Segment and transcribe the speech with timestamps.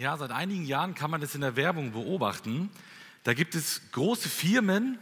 [0.00, 2.70] Ja, seit einigen Jahren kann man das in der Werbung beobachten.
[3.22, 4.98] Da gibt es große Firmen,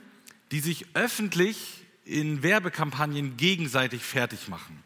[0.51, 4.83] die sich öffentlich in Werbekampagnen gegenseitig fertig machen.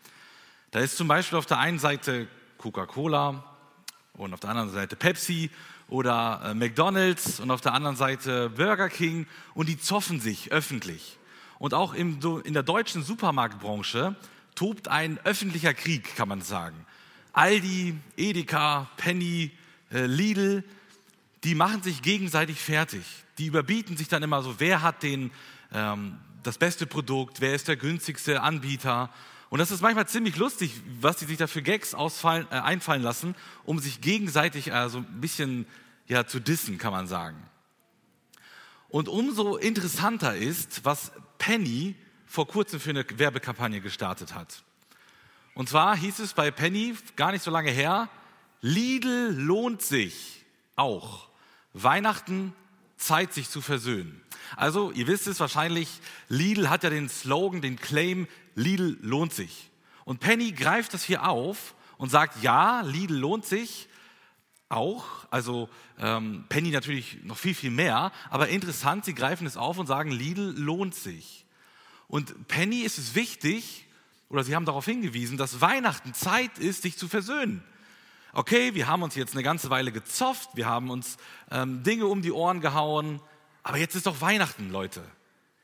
[0.71, 2.29] Da ist zum Beispiel auf der einen Seite
[2.59, 3.43] Coca-Cola
[4.13, 5.49] und auf der anderen Seite Pepsi
[5.89, 11.17] oder äh, McDonald's und auf der anderen Seite Burger King und die zoffen sich öffentlich.
[11.59, 14.15] Und auch in der deutschen Supermarktbranche
[14.57, 16.85] tobt ein öffentlicher Krieg, kann man sagen.
[17.33, 19.53] Aldi, Edeka, Penny,
[19.93, 20.65] Lidl,
[21.45, 23.03] die machen sich gegenseitig fertig.
[23.39, 25.31] Die überbieten sich dann immer so, wer hat den,
[25.73, 29.11] ähm, das beste Produkt, wer ist der günstigste Anbieter.
[29.51, 33.03] Und das ist manchmal ziemlich lustig, was sie sich da für Gags ausfallen, äh, einfallen
[33.03, 33.35] lassen,
[33.65, 35.67] um sich gegenseitig äh, so ein bisschen
[36.07, 37.37] ja, zu dissen, kann man sagen.
[38.89, 41.97] Und umso interessanter ist, was Penny
[42.27, 44.63] vor kurzem für eine Werbekampagne gestartet hat.
[45.55, 48.09] Und zwar hieß es bei Penny gar nicht so lange her,
[48.63, 50.45] Lidl lohnt sich
[50.77, 51.29] auch.
[51.75, 52.55] Weihnachten
[52.97, 54.23] Zeit, sich zu versöhnen.
[54.57, 55.89] Also, ihr wisst es wahrscheinlich,
[56.29, 59.71] Lidl hat ja den Slogan, den Claim, Lidl lohnt sich.
[60.05, 63.89] Und Penny greift das hier auf und sagt, ja, Lidl lohnt sich
[64.69, 65.05] auch.
[65.31, 65.69] Also
[65.99, 68.13] ähm, Penny natürlich noch viel, viel mehr.
[68.31, 71.47] Aber interessant, sie greifen es auf und sagen, Lidl lohnt sich.
[72.07, 73.87] Und Penny ist es wichtig,
[74.29, 77.63] oder sie haben darauf hingewiesen, dass Weihnachten Zeit ist, sich zu versöhnen
[78.33, 81.17] okay, wir haben uns jetzt eine ganze Weile gezofft, wir haben uns
[81.51, 83.21] ähm, Dinge um die Ohren gehauen,
[83.63, 85.03] aber jetzt ist doch Weihnachten, Leute.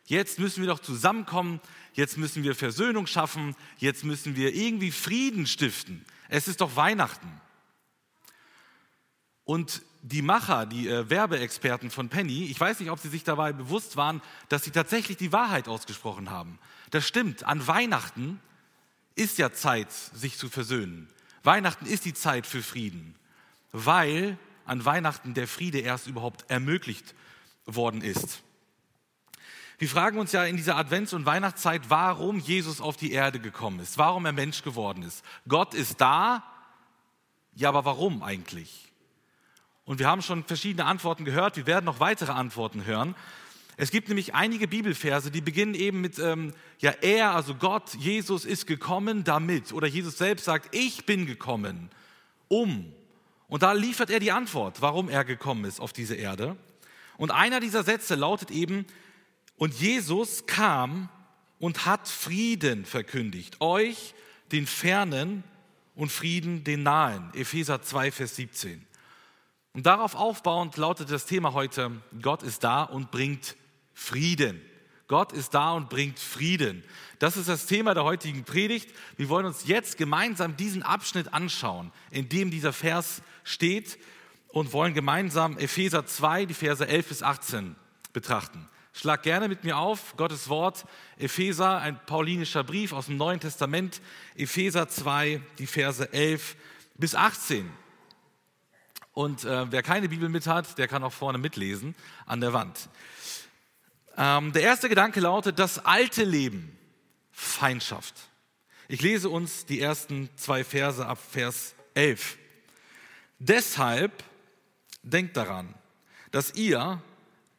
[0.05, 1.61] Jetzt müssen wir doch zusammenkommen,
[1.93, 6.05] jetzt müssen wir Versöhnung schaffen, jetzt müssen wir irgendwie Frieden stiften.
[6.29, 7.41] Es ist doch Weihnachten.
[9.45, 13.53] Und die Macher, die äh, Werbeexperten von Penny, ich weiß nicht, ob sie sich dabei
[13.53, 16.59] bewusst waren, dass sie tatsächlich die Wahrheit ausgesprochen haben.
[16.91, 18.41] Das stimmt, an Weihnachten
[19.15, 21.09] ist ja Zeit, sich zu versöhnen.
[21.43, 23.15] Weihnachten ist die Zeit für Frieden,
[23.73, 27.15] weil an Weihnachten der Friede erst überhaupt ermöglicht
[27.65, 28.43] worden ist.
[29.79, 33.79] Wir fragen uns ja in dieser Advents- und Weihnachtszeit, warum Jesus auf die Erde gekommen
[33.79, 35.25] ist, warum er Mensch geworden ist.
[35.47, 36.43] Gott ist da,
[37.55, 38.93] ja, aber warum eigentlich?
[39.85, 43.15] Und wir haben schon verschiedene Antworten gehört, wir werden noch weitere Antworten hören.
[43.81, 48.45] Es gibt nämlich einige Bibelverse, die beginnen eben mit, ähm, ja, er, also Gott, Jesus
[48.45, 49.73] ist gekommen damit.
[49.73, 51.89] Oder Jesus selbst sagt, ich bin gekommen,
[52.49, 52.93] um.
[53.47, 56.57] Und da liefert er die Antwort, warum er gekommen ist auf diese Erde.
[57.17, 58.85] Und einer dieser Sätze lautet eben,
[59.57, 61.09] und Jesus kam
[61.61, 64.15] und hat Frieden verkündigt, euch,
[64.51, 65.45] den Fernen,
[65.99, 67.29] und Frieden den Nahen.
[67.35, 68.87] Epheser 2, Vers 17.
[69.73, 71.91] Und darauf aufbauend lautet das Thema heute,
[72.23, 73.57] Gott ist da und bringt
[73.99, 74.63] Frieden.
[75.09, 76.85] Gott ist da und bringt Frieden.
[77.19, 78.95] Das ist das Thema der heutigen Predigt.
[79.17, 83.99] Wir wollen uns jetzt gemeinsam diesen Abschnitt anschauen, in dem dieser Vers steht
[84.49, 87.75] und wollen gemeinsam Epheser 2, die Verse 11 bis 18
[88.13, 88.69] betrachten.
[88.93, 90.85] Schlag gerne mit mir auf, Gottes Wort,
[91.19, 94.01] Epheser, ein paulinischer Brief aus dem Neuen Testament,
[94.37, 96.57] Epheser 2, die Verse 11
[96.95, 97.69] bis 18.
[99.13, 102.89] Und äh, wer keine Bibel mit hat, der kann auch vorne mitlesen an der Wand.
[104.21, 106.77] Ähm, der erste Gedanke lautet, das alte Leben,
[107.31, 108.15] Feindschaft.
[108.89, 112.37] Ich lese uns die ersten zwei Verse ab Vers 11.
[113.39, 114.25] Deshalb
[115.05, 115.73] denkt daran,
[116.33, 117.01] dass ihr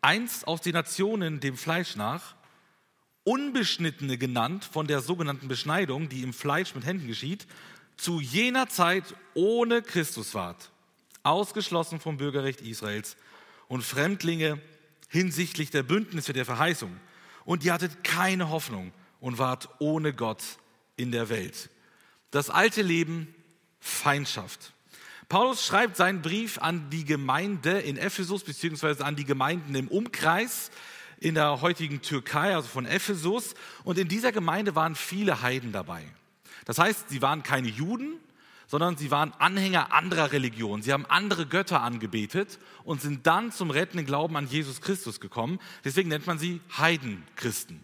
[0.02, 2.36] einst aus den Nationen dem Fleisch nach,
[3.24, 7.48] Unbeschnittene genannt von der sogenannten Beschneidung, die im Fleisch mit Händen geschieht,
[7.96, 9.04] zu jener Zeit
[9.34, 10.72] ohne Christus wart,
[11.24, 13.16] ausgeschlossen vom Bürgerrecht Israels
[13.68, 14.60] und Fremdlinge
[15.10, 16.96] hinsichtlich der Bündnisse der Verheißung.
[17.46, 20.44] Und ihr hattet keine Hoffnung und wart ohne Gott
[20.96, 21.70] in der Welt.
[22.32, 23.34] Das alte Leben,
[23.80, 24.74] Feindschaft.
[25.28, 30.72] Paulus schreibt seinen Brief an die Gemeinde in Ephesus beziehungsweise an die Gemeinden im Umkreis
[31.20, 33.54] in der heutigen Türkei, also von Ephesus.
[33.84, 36.04] Und in dieser Gemeinde waren viele Heiden dabei.
[36.66, 38.14] Das heißt, sie waren keine Juden,
[38.70, 40.84] sondern sie waren Anhänger anderer Religionen.
[40.84, 45.58] Sie haben andere Götter angebetet und sind dann zum rettenden Glauben an Jesus Christus gekommen.
[45.84, 47.82] Deswegen nennt man sie Heidenchristen,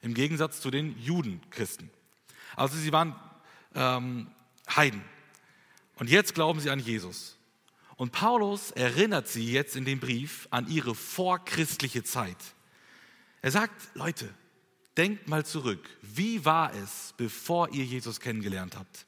[0.00, 1.88] im Gegensatz zu den Judenchristen.
[2.56, 3.14] Also sie waren
[3.76, 4.26] ähm,
[4.74, 5.04] Heiden.
[6.00, 7.38] Und jetzt glauben sie an Jesus.
[7.94, 12.38] Und Paulus erinnert sie jetzt in dem Brief an ihre vorchristliche Zeit.
[13.40, 14.28] Er sagt, Leute,
[14.96, 15.88] denkt mal zurück.
[16.02, 19.06] Wie war es, bevor ihr Jesus kennengelernt habt?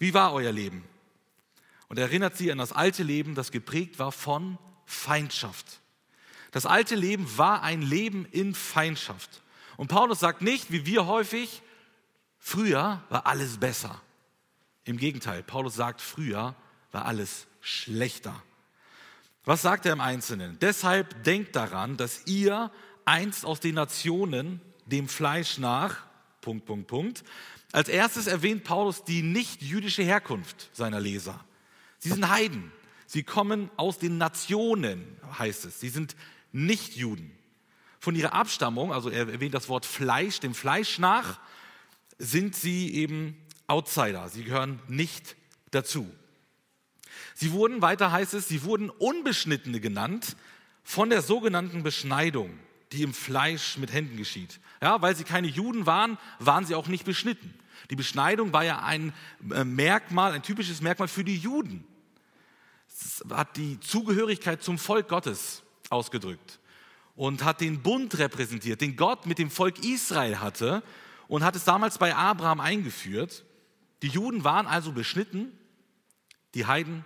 [0.00, 0.82] Wie war euer Leben?
[1.88, 5.80] Und er erinnert sie an das alte Leben, das geprägt war von Feindschaft.
[6.50, 9.42] Das alte Leben war ein Leben in Feindschaft.
[9.76, 11.62] Und Paulus sagt nicht, wie wir häufig,
[12.38, 14.00] früher war alles besser.
[14.84, 16.56] Im Gegenteil, Paulus sagt, früher
[16.92, 18.42] war alles schlechter.
[19.44, 20.58] Was sagt er im Einzelnen?
[20.60, 22.70] Deshalb denkt daran, dass ihr
[23.04, 25.98] einst aus den Nationen dem Fleisch nach,
[26.40, 27.24] Punkt, Punkt, Punkt.
[27.72, 31.44] Als erstes erwähnt Paulus die nicht jüdische Herkunft seiner Leser.
[31.98, 32.72] Sie sind Heiden.
[33.06, 35.04] Sie kommen aus den Nationen,
[35.38, 35.80] heißt es.
[35.80, 36.16] Sie sind
[36.52, 37.32] nicht Juden.
[37.98, 41.38] Von ihrer Abstammung, also er erwähnt das Wort Fleisch, dem Fleisch nach,
[42.18, 43.36] sind sie eben
[43.66, 44.28] Outsider.
[44.28, 45.36] Sie gehören nicht
[45.70, 46.10] dazu.
[47.34, 50.36] Sie wurden, weiter heißt es, sie wurden Unbeschnittene genannt
[50.82, 52.58] von der sogenannten Beschneidung
[52.92, 54.58] die im Fleisch mit Händen geschieht.
[54.82, 57.54] Ja, weil sie keine Juden waren, waren sie auch nicht beschnitten.
[57.88, 59.12] Die Beschneidung war ja ein
[59.52, 61.84] äh, Merkmal, ein typisches Merkmal für die Juden.
[62.88, 66.58] Es hat die Zugehörigkeit zum Volk Gottes ausgedrückt
[67.16, 70.82] und hat den Bund repräsentiert, den Gott mit dem Volk Israel hatte
[71.28, 73.44] und hat es damals bei Abraham eingeführt.
[74.02, 75.52] Die Juden waren also beschnitten,
[76.54, 77.04] die Heiden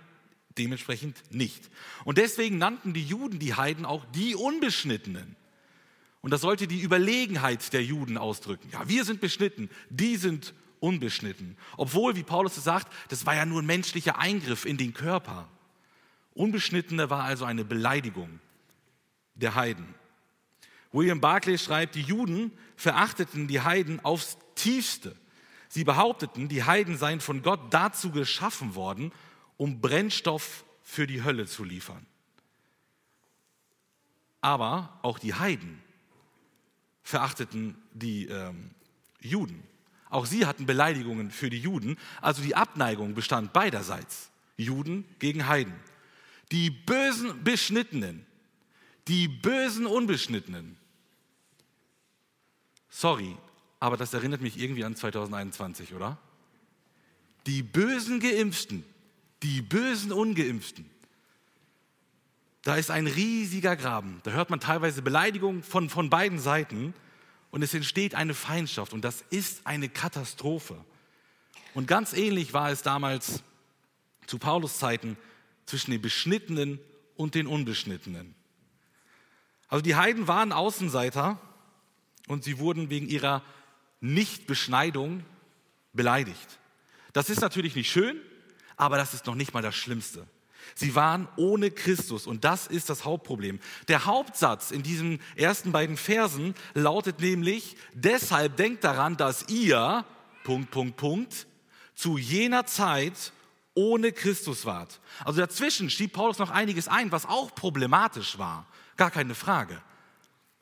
[0.57, 1.69] dementsprechend nicht.
[2.05, 5.35] Und deswegen nannten die Juden die Heiden auch die Unbeschnittenen.
[6.21, 8.69] Und das sollte die Überlegenheit der Juden ausdrücken.
[8.71, 10.53] Ja, wir sind beschnitten, die sind
[10.85, 11.57] unbeschnitten.
[11.77, 15.49] Obwohl, wie Paulus sagt, das war ja nur ein menschlicher Eingriff in den Körper.
[16.35, 18.39] Unbeschnittene war also eine Beleidigung
[19.33, 19.95] der Heiden.
[20.91, 25.15] William Barclay schreibt, die Juden verachteten die Heiden aufs tiefste.
[25.69, 29.11] Sie behaupteten, die Heiden seien von Gott dazu geschaffen worden,
[29.57, 32.05] um Brennstoff für die Hölle zu liefern.
[34.39, 35.81] Aber auch die Heiden
[37.01, 38.71] verachteten die ähm,
[39.19, 39.63] Juden.
[40.09, 41.97] Auch sie hatten Beleidigungen für die Juden.
[42.21, 44.29] Also die Abneigung bestand beiderseits.
[44.57, 45.73] Juden gegen Heiden.
[46.51, 48.25] Die bösen Beschnittenen,
[49.07, 50.77] die bösen Unbeschnittenen.
[52.89, 53.35] Sorry,
[53.79, 56.17] aber das erinnert mich irgendwie an 2021, oder?
[57.47, 58.85] Die bösen Geimpften,
[59.43, 60.89] die bösen Ungeimpften.
[62.63, 64.21] Da ist ein riesiger Graben.
[64.23, 66.95] Da hört man teilweise Beleidigungen von, von beiden Seiten
[67.55, 70.75] und es entsteht eine Feindschaft und das ist eine Katastrophe.
[71.73, 73.43] Und ganz ähnlich war es damals
[74.27, 75.15] zu Paulus Zeiten
[75.65, 76.81] zwischen den Beschnittenen
[77.15, 78.35] und den Unbeschnittenen.
[79.69, 81.39] Also die Heiden waren Außenseiter
[82.27, 83.41] und sie wurden wegen ihrer
[84.01, 85.23] Nichtbeschneidung
[85.93, 86.59] beleidigt.
[87.13, 88.19] Das ist natürlich nicht schön,
[88.75, 90.27] aber das ist noch nicht mal das Schlimmste.
[90.73, 93.59] Sie waren ohne Christus und das ist das Hauptproblem.
[93.87, 100.05] Der Hauptsatz in diesen ersten beiden Versen lautet nämlich, deshalb denkt daran, dass ihr,
[100.43, 101.47] Punkt, Punkt, Punkt,
[101.93, 103.31] zu jener Zeit
[103.73, 104.99] ohne Christus wart.
[105.23, 108.67] Also dazwischen schiebt Paulus noch einiges ein, was auch problematisch war.
[108.97, 109.81] Gar keine Frage.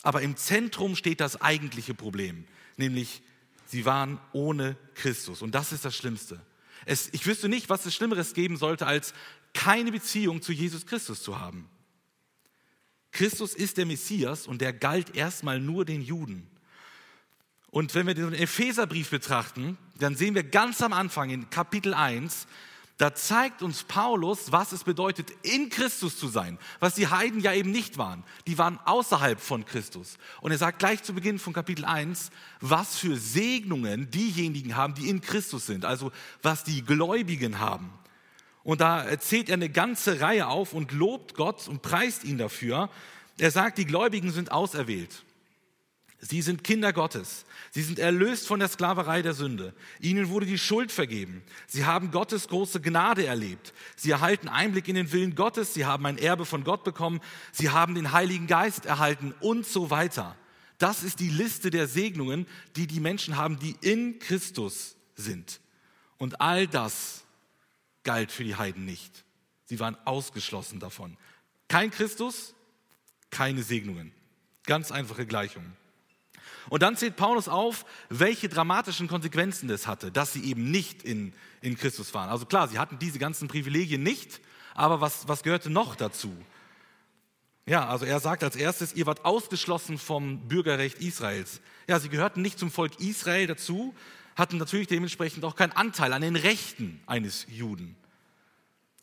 [0.01, 2.45] Aber im Zentrum steht das eigentliche Problem,
[2.75, 3.21] nämlich
[3.65, 5.41] sie waren ohne Christus.
[5.41, 6.41] Und das ist das Schlimmste.
[6.85, 9.13] Es, ich wüsste nicht, was es Schlimmeres geben sollte, als
[9.53, 11.69] keine Beziehung zu Jesus Christus zu haben.
[13.11, 16.49] Christus ist der Messias und der galt erstmal nur den Juden.
[17.69, 22.47] Und wenn wir den Epheserbrief betrachten, dann sehen wir ganz am Anfang in Kapitel 1,
[22.97, 27.51] da zeigt uns Paulus, was es bedeutet, in Christus zu sein, was die Heiden ja
[27.53, 28.23] eben nicht waren.
[28.45, 30.17] Die waren außerhalb von Christus.
[30.41, 32.29] Und er sagt gleich zu Beginn von Kapitel 1,
[32.61, 36.11] was für Segnungen diejenigen haben, die in Christus sind, also
[36.43, 37.91] was die Gläubigen haben.
[38.63, 42.89] Und da erzählt er eine ganze Reihe auf und lobt Gott und preist ihn dafür.
[43.37, 45.23] Er sagt, die Gläubigen sind auserwählt.
[46.25, 47.43] Sie sind Kinder Gottes.
[47.71, 49.73] Sie sind erlöst von der Sklaverei der Sünde.
[49.99, 51.43] Ihnen wurde die Schuld vergeben.
[51.67, 53.73] Sie haben Gottes große Gnade erlebt.
[53.97, 55.73] Sie erhalten Einblick in den Willen Gottes.
[55.73, 57.19] Sie haben ein Erbe von Gott bekommen.
[57.51, 60.37] Sie haben den Heiligen Geist erhalten und so weiter.
[60.77, 62.47] Das ist die Liste der Segnungen,
[62.77, 65.59] die die Menschen haben, die in Christus sind.
[66.17, 67.22] Und all das
[68.03, 69.23] galt für die Heiden nicht.
[69.65, 71.17] Sie waren ausgeschlossen davon.
[71.67, 72.53] Kein Christus,
[73.29, 74.13] keine Segnungen.
[74.65, 75.63] Ganz einfache Gleichung.
[76.69, 81.33] Und dann zählt Paulus auf, welche dramatischen Konsequenzen das hatte, dass sie eben nicht in,
[81.61, 82.29] in Christus waren.
[82.29, 84.39] Also klar, sie hatten diese ganzen Privilegien nicht,
[84.73, 86.33] aber was, was gehörte noch dazu?
[87.65, 91.61] Ja, also er sagt als erstes, ihr wart ausgeschlossen vom Bürgerrecht Israels.
[91.87, 93.93] Ja, sie gehörten nicht zum Volk Israel dazu,
[94.35, 97.95] hatten natürlich dementsprechend auch keinen Anteil an den Rechten eines Juden.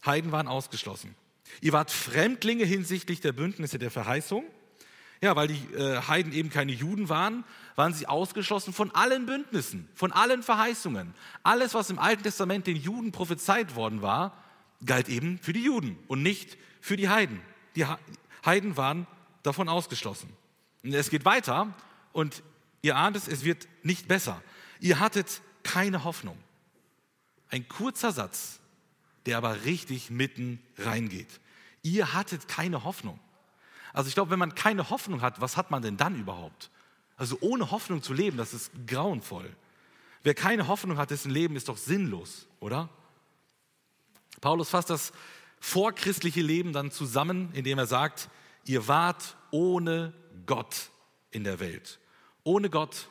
[0.04, 1.14] Heiden waren ausgeschlossen.
[1.60, 4.44] Ihr wart Fremdlinge hinsichtlich der Bündnisse der Verheißung.
[5.22, 7.44] Ja, weil die äh, Heiden eben keine Juden waren,
[7.76, 11.12] waren sie ausgeschlossen von allen Bündnissen, von allen Verheißungen.
[11.42, 14.42] Alles, was im Alten Testament den Juden prophezeit worden war,
[14.86, 17.42] galt eben für die Juden und nicht für die Heiden.
[17.76, 17.84] Die
[18.46, 19.06] Heiden waren
[19.42, 20.30] davon ausgeschlossen.
[20.82, 21.74] Und es geht weiter
[22.12, 22.42] und
[22.80, 24.42] ihr ahnt es, es wird nicht besser.
[24.80, 26.36] Ihr hattet keine Hoffnung.
[27.50, 28.60] Ein kurzer Satz,
[29.26, 31.40] der aber richtig mitten reingeht.
[31.82, 33.18] Ihr hattet keine Hoffnung.
[33.92, 36.70] Also ich glaube, wenn man keine Hoffnung hat, was hat man denn dann überhaupt?
[37.16, 39.54] Also ohne Hoffnung zu leben, das ist grauenvoll.
[40.22, 42.88] Wer keine Hoffnung hat, dessen Leben ist doch sinnlos, oder?
[44.40, 45.12] Paulus fasst das
[45.60, 48.28] vorchristliche Leben dann zusammen, indem er sagt,
[48.64, 50.14] ihr wart ohne
[50.46, 50.90] Gott
[51.30, 51.98] in der Welt.
[52.44, 53.08] Ohne Gott,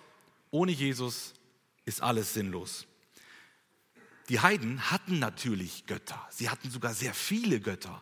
[0.49, 1.33] ohne Jesus
[1.85, 2.87] ist alles sinnlos.
[4.29, 6.27] Die Heiden hatten natürlich Götter.
[6.29, 8.01] Sie hatten sogar sehr viele Götter.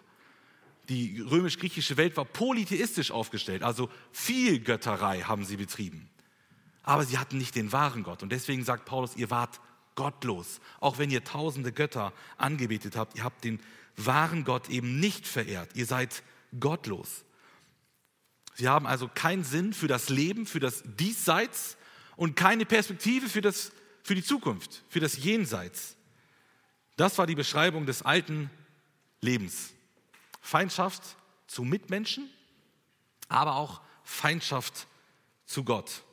[0.90, 6.10] Die römisch-griechische Welt war polytheistisch aufgestellt, also viel Götterei haben sie betrieben.
[6.84, 8.24] Aber sie hatten nicht den wahren Gott.
[8.24, 9.60] Und deswegen sagt Paulus, ihr wart
[9.96, 10.62] gottlos.
[10.80, 13.60] Auch wenn ihr tausende Götter angebetet habt, ihr habt den
[13.98, 15.76] wahren Gott eben nicht verehrt.
[15.76, 16.24] Ihr seid
[16.58, 17.26] gottlos.
[18.54, 21.77] Sie haben also keinen Sinn für das Leben, für das Diesseits
[22.18, 23.72] und keine Perspektive für, das,
[24.04, 25.96] für die Zukunft, für das Jenseits.
[26.98, 28.50] Das war die Beschreibung des alten
[29.22, 29.72] Lebens.
[30.42, 31.04] Feindschaft
[31.46, 32.30] zu Mitmenschen,
[33.30, 34.88] aber auch Feindschaft
[35.46, 36.04] zu Gott.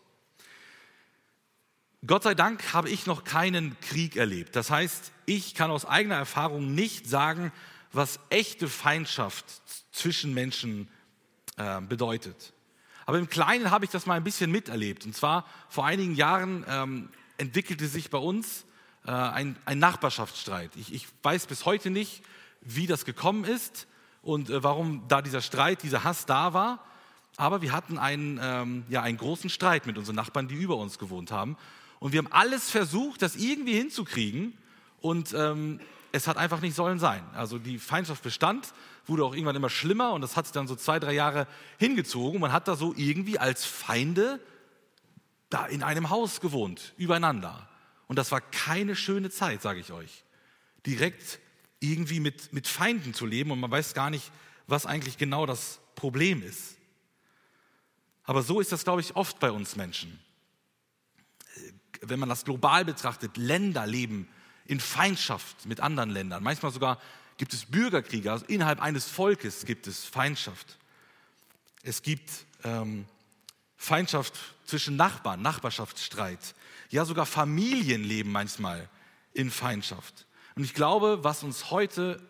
[2.07, 4.57] Gott sei Dank habe ich noch keinen Krieg erlebt.
[4.57, 7.51] Das heißt, ich kann aus eigener Erfahrung nicht sagen,
[7.93, 9.45] was echte Feindschaft
[9.93, 10.89] zwischen Menschen
[11.57, 12.54] äh, bedeutet.
[13.07, 15.05] Aber im Kleinen habe ich das mal ein bisschen miterlebt.
[15.05, 18.65] Und zwar vor einigen Jahren ähm, entwickelte sich bei uns
[19.07, 20.71] äh, ein, ein, Nachbarschaftsstreit.
[20.77, 22.23] Ich, ich, weiß bis heute nicht,
[22.63, 23.87] wie das gekommen ist
[24.23, 26.85] und äh, warum da dieser Streit, dieser Hass da war.
[27.37, 30.99] Aber wir hatten einen, ähm, ja, einen großen Streit mit unseren Nachbarn, die über uns
[30.99, 31.57] gewohnt haben.
[31.99, 34.57] Und wir haben alles versucht, das irgendwie hinzukriegen.
[35.01, 35.81] Und ähm,
[36.15, 37.25] es hat einfach nicht sollen sein.
[37.35, 38.73] Also die Feindschaft bestand,
[39.07, 42.41] wurde auch irgendwann immer schlimmer und das hat sich dann so zwei, drei Jahre hingezogen.
[42.41, 44.39] Man hat da so irgendwie als Feinde
[45.51, 47.69] da in einem Haus gewohnt, übereinander.
[48.07, 50.23] Und das war keine schöne Zeit, sage ich euch.
[50.87, 51.41] Direkt
[51.81, 54.31] irgendwie mit, mit Feinden zu leben und man weiß gar nicht,
[54.69, 56.77] was eigentlich genau das Problem ist.
[58.23, 60.21] Aber so ist das, glaube ich, oft bei uns Menschen.
[62.03, 64.29] Wenn man das global betrachtet, Länder leben
[64.67, 66.43] in Feindschaft mit anderen Ländern.
[66.43, 67.01] Manchmal sogar
[67.37, 70.79] gibt es Bürgerkriege, also innerhalb eines Volkes gibt es Feindschaft.
[71.83, 72.31] Es gibt
[72.63, 73.07] ähm,
[73.77, 76.55] Feindschaft zwischen Nachbarn, Nachbarschaftsstreit.
[76.91, 78.89] Ja, sogar Familien leben manchmal
[79.33, 80.27] in Feindschaft.
[80.55, 82.23] Und ich glaube, was uns heute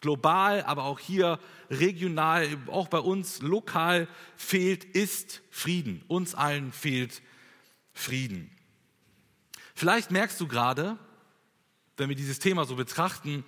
[0.00, 1.38] global, aber auch hier
[1.70, 6.04] regional, auch bei uns lokal fehlt, ist Frieden.
[6.08, 7.22] Uns allen fehlt
[7.94, 8.50] Frieden.
[9.74, 10.98] Vielleicht merkst du gerade,
[11.98, 13.44] wenn wir dieses Thema so betrachten,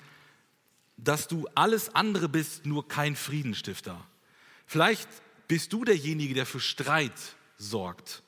[0.96, 3.98] dass du alles andere bist, nur kein Friedenstifter.
[4.66, 5.08] Vielleicht
[5.48, 7.12] bist du derjenige, der für Streit
[7.56, 8.22] sorgt,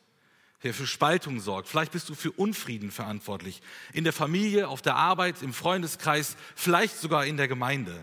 [0.63, 1.69] der für Spaltung sorgt.
[1.69, 3.63] Vielleicht bist du für Unfrieden verantwortlich.
[3.93, 8.03] In der Familie, auf der Arbeit, im Freundeskreis, vielleicht sogar in der Gemeinde.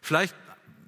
[0.00, 0.34] Vielleicht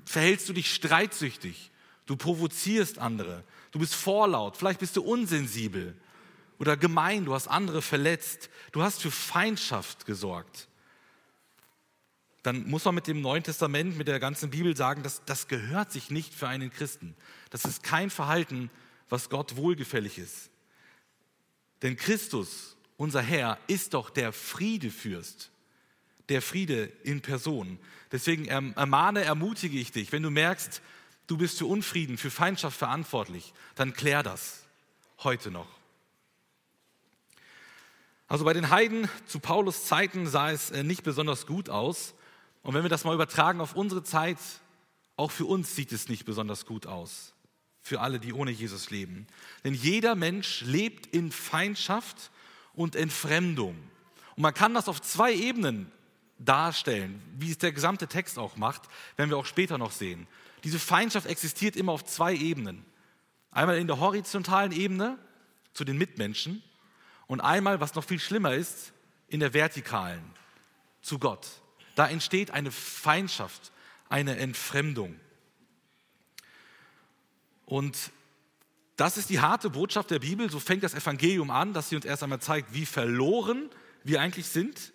[0.05, 1.71] verhältst du dich streitsüchtig.
[2.07, 3.45] Du provozierst andere.
[3.73, 4.57] Du bist vorlaut.
[4.57, 5.97] Vielleicht bist du unsensibel
[6.59, 10.69] oder gemein, du hast andere verletzt, du hast für Feindschaft gesorgt,
[12.47, 15.91] dann muss man mit dem Neuen Testament, mit der ganzen Bibel sagen, dass das gehört
[15.91, 17.17] sich nicht für einen Christen.
[17.51, 18.71] Das ist kein Verhalten,
[19.09, 20.51] was Gott wohlgefällig ist.
[21.83, 25.51] Denn Christus, unser Herr, ist doch der Friedefürst,
[26.29, 27.81] der Friede in Person.
[28.13, 30.81] Deswegen ermahne, ermutige ich dich, wenn du merkst,
[31.27, 34.67] du bist für Unfrieden, für Feindschaft verantwortlich, dann klär das
[35.25, 35.76] heute noch.
[38.29, 42.15] Also bei den Heiden zu Paulus Zeiten sah es äh, nicht besonders gut aus.
[42.63, 44.39] Und wenn wir das mal übertragen auf unsere Zeit,
[45.17, 47.35] auch für uns sieht es nicht besonders gut aus.
[47.81, 49.29] Für alle, die ohne Jesus leben.
[49.65, 52.33] Denn jeder Mensch lebt in Feindschaft
[52.75, 53.77] und Entfremdung.
[54.35, 55.91] Und man kann das auf zwei Ebenen
[56.39, 58.83] darstellen, wie es der gesamte Text auch macht,
[59.17, 60.27] werden wir auch später noch sehen.
[60.65, 62.85] Diese Feindschaft existiert immer auf zwei Ebenen.
[63.53, 65.17] Einmal in der horizontalen Ebene
[65.73, 66.63] zu den Mitmenschen
[67.27, 68.93] und einmal, was noch viel schlimmer ist,
[69.29, 70.23] in der vertikalen,
[71.03, 71.47] zu Gott.
[71.95, 73.73] Da entsteht eine Feindschaft,
[74.09, 75.19] eine Entfremdung.
[77.65, 78.13] Und
[78.97, 80.51] das ist die harte Botschaft der Bibel.
[80.51, 83.69] So fängt das Evangelium an, dass sie uns erst einmal zeigt, wie verloren
[84.05, 84.93] wir eigentlich sind.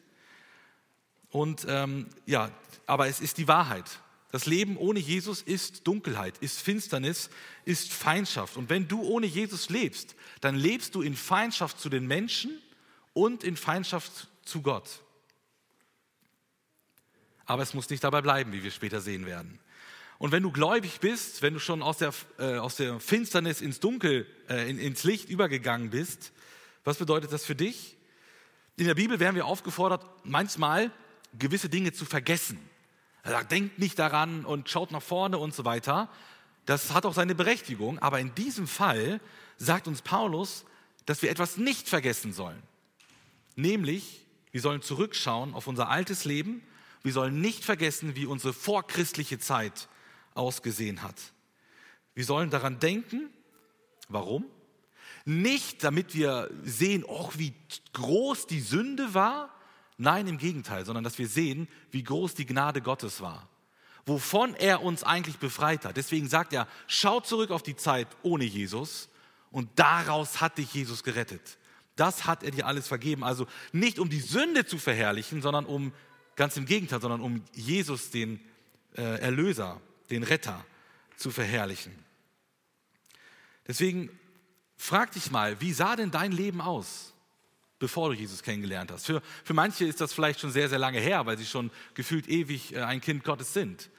[1.29, 2.51] Und ähm, ja,
[2.87, 3.99] aber es ist die Wahrheit.
[4.31, 7.29] Das Leben ohne Jesus ist Dunkelheit, ist Finsternis,
[7.65, 8.55] ist Feindschaft.
[8.55, 12.57] Und wenn du ohne Jesus lebst, dann lebst du in Feindschaft zu den Menschen
[13.13, 15.03] und in Feindschaft zu Gott.
[17.45, 19.59] Aber es muss nicht dabei bleiben, wie wir später sehen werden.
[20.17, 23.79] Und wenn du gläubig bist, wenn du schon aus der, äh, aus der Finsternis ins
[23.81, 26.31] Dunkel, äh, in, ins Licht übergegangen bist,
[26.83, 27.97] was bedeutet das für dich?
[28.77, 30.91] In der Bibel werden wir aufgefordert, manchmal
[31.37, 32.59] gewisse Dinge zu vergessen.
[33.23, 36.09] Er sagt, denkt nicht daran und schaut nach vorne und so weiter.
[36.65, 37.99] Das hat auch seine Berechtigung.
[37.99, 39.19] Aber in diesem Fall
[39.57, 40.65] sagt uns Paulus,
[41.05, 42.61] dass wir etwas nicht vergessen sollen.
[43.55, 46.63] Nämlich, wir sollen zurückschauen auf unser altes Leben.
[47.03, 49.87] Wir sollen nicht vergessen, wie unsere vorchristliche Zeit
[50.33, 51.15] ausgesehen hat.
[52.13, 53.29] Wir sollen daran denken.
[54.09, 54.45] Warum?
[55.25, 57.53] Nicht, damit wir sehen, oh, wie
[57.93, 59.53] groß die Sünde war.
[60.01, 63.47] Nein, im Gegenteil, sondern dass wir sehen, wie groß die Gnade Gottes war.
[64.05, 65.95] Wovon er uns eigentlich befreit hat.
[65.95, 69.09] Deswegen sagt er, schau zurück auf die Zeit ohne Jesus
[69.51, 71.57] und daraus hat dich Jesus gerettet.
[71.95, 73.23] Das hat er dir alles vergeben.
[73.23, 75.93] Also nicht um die Sünde zu verherrlichen, sondern um,
[76.35, 78.39] ganz im Gegenteil, sondern um Jesus, den
[78.97, 79.79] äh, Erlöser,
[80.09, 80.65] den Retter,
[81.15, 81.93] zu verherrlichen.
[83.67, 84.09] Deswegen
[84.81, 87.10] Frag dich mal, wie sah denn dein Leben aus,
[87.81, 89.07] bevor du Jesus kennengelernt hast?
[89.07, 92.29] Für, für manche ist das vielleicht schon sehr, sehr lange her, weil sie schon gefühlt
[92.29, 93.89] ewig äh, ein Kind Gottes sind.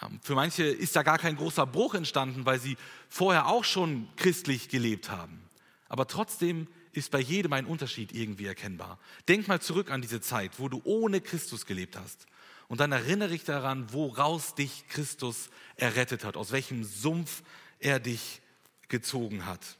[0.00, 2.76] Ähm, für manche ist da gar kein großer Bruch entstanden, weil sie
[3.08, 5.42] vorher auch schon christlich gelebt haben.
[5.88, 9.00] Aber trotzdem ist bei jedem ein Unterschied irgendwie erkennbar.
[9.26, 12.26] Denk mal zurück an diese Zeit, wo du ohne Christus gelebt hast.
[12.68, 17.42] Und dann erinnere dich daran, woraus dich Christus errettet hat, aus welchem Sumpf
[17.80, 18.40] er dich
[18.88, 19.76] gezogen hat.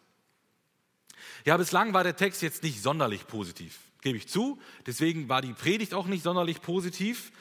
[1.44, 4.60] Ja, bislang war der Text jetzt nicht sonderlich positiv, gebe ich zu.
[4.86, 7.32] Deswegen war die Predigt auch nicht sonderlich positiv.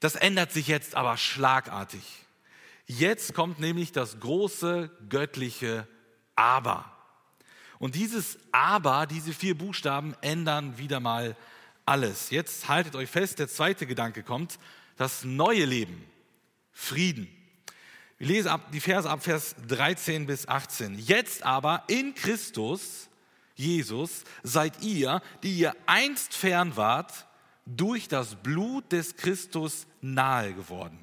[0.00, 2.02] Das ändert sich jetzt aber schlagartig.
[2.86, 5.86] Jetzt kommt nämlich das große göttliche
[6.34, 6.90] Aber.
[7.78, 11.36] Und dieses Aber, diese vier Buchstaben ändern wieder mal
[11.84, 12.30] alles.
[12.30, 14.58] Jetzt haltet euch fest, der zweite Gedanke kommt,
[14.96, 16.04] das neue Leben,
[16.70, 17.28] Frieden.
[18.22, 20.96] Wir lesen ab, die Verse ab Vers 13 bis 18.
[20.96, 23.08] Jetzt aber in Christus,
[23.56, 27.26] Jesus, seid ihr, die ihr einst fern wart,
[27.66, 31.00] durch das Blut des Christus nahe geworden.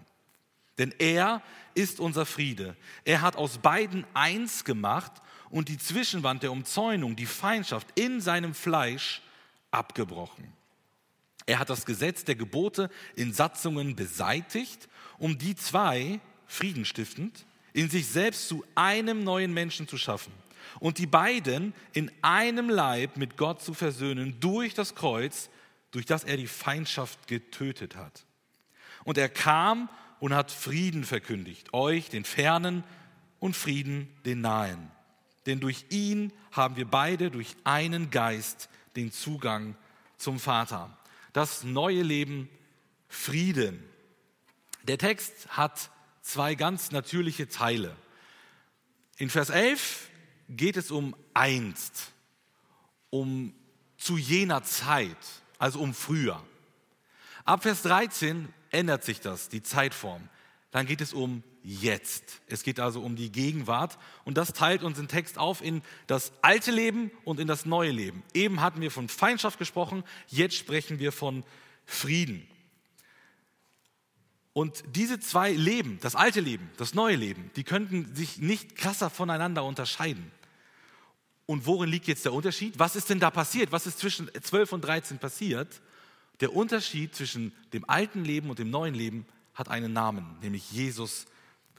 [0.78, 1.42] Denn er
[1.74, 2.78] ist unser Friede.
[3.04, 5.12] Er hat aus beiden eins gemacht
[5.50, 9.22] und die Zwischenwand der Umzäunung, die Feindschaft in seinem Fleisch
[9.72, 10.54] abgebrochen.
[11.46, 18.08] Er hat das Gesetz der Gebote in Satzungen beseitigt, um die zwei, friedenstiftend, in sich
[18.08, 20.34] selbst zu einem neuen Menschen zu schaffen
[20.80, 25.50] und die beiden in einem Leib mit Gott zu versöhnen durch das Kreuz,
[25.92, 28.26] durch das er die Feindschaft getötet hat.
[29.06, 32.84] Und er kam und hat Frieden verkündigt, euch, den Fernen,
[33.40, 34.92] und Frieden, den Nahen.
[35.46, 39.76] Denn durch ihn haben wir beide durch einen Geist den Zugang
[40.18, 40.98] zum Vater.
[41.32, 42.50] Das neue Leben,
[43.08, 43.82] Frieden.
[44.84, 45.90] Der Text hat
[46.30, 47.96] zwei ganz natürliche Teile.
[49.18, 50.10] In Vers 11
[50.50, 52.12] geht es um einst,
[53.10, 53.54] um
[53.98, 55.18] zu jener Zeit,
[55.58, 56.42] also um früher.
[57.46, 60.30] Ab Vers 13 ändert sich das, die Zeitform.
[60.72, 62.42] Dann geht es um jetzt.
[62.48, 66.72] Es geht also um die Gegenwart und das teilt unseren Text auf in das alte
[66.72, 68.24] Leben und in das neue Leben.
[68.34, 71.44] Eben hatten wir von Feindschaft gesprochen, jetzt sprechen wir von
[71.86, 72.48] Frieden.
[74.54, 79.10] Und diese zwei Leben, das alte Leben, das neue Leben, die könnten sich nicht krasser
[79.10, 80.32] voneinander unterscheiden.
[81.46, 82.78] Und worin liegt jetzt der Unterschied?
[82.78, 83.72] Was ist denn da passiert?
[83.72, 85.82] Was ist zwischen 12 und 13 passiert?
[86.42, 91.26] Der Unterschied zwischen dem alten Leben und dem neuen Leben hat einen Namen, nämlich Jesus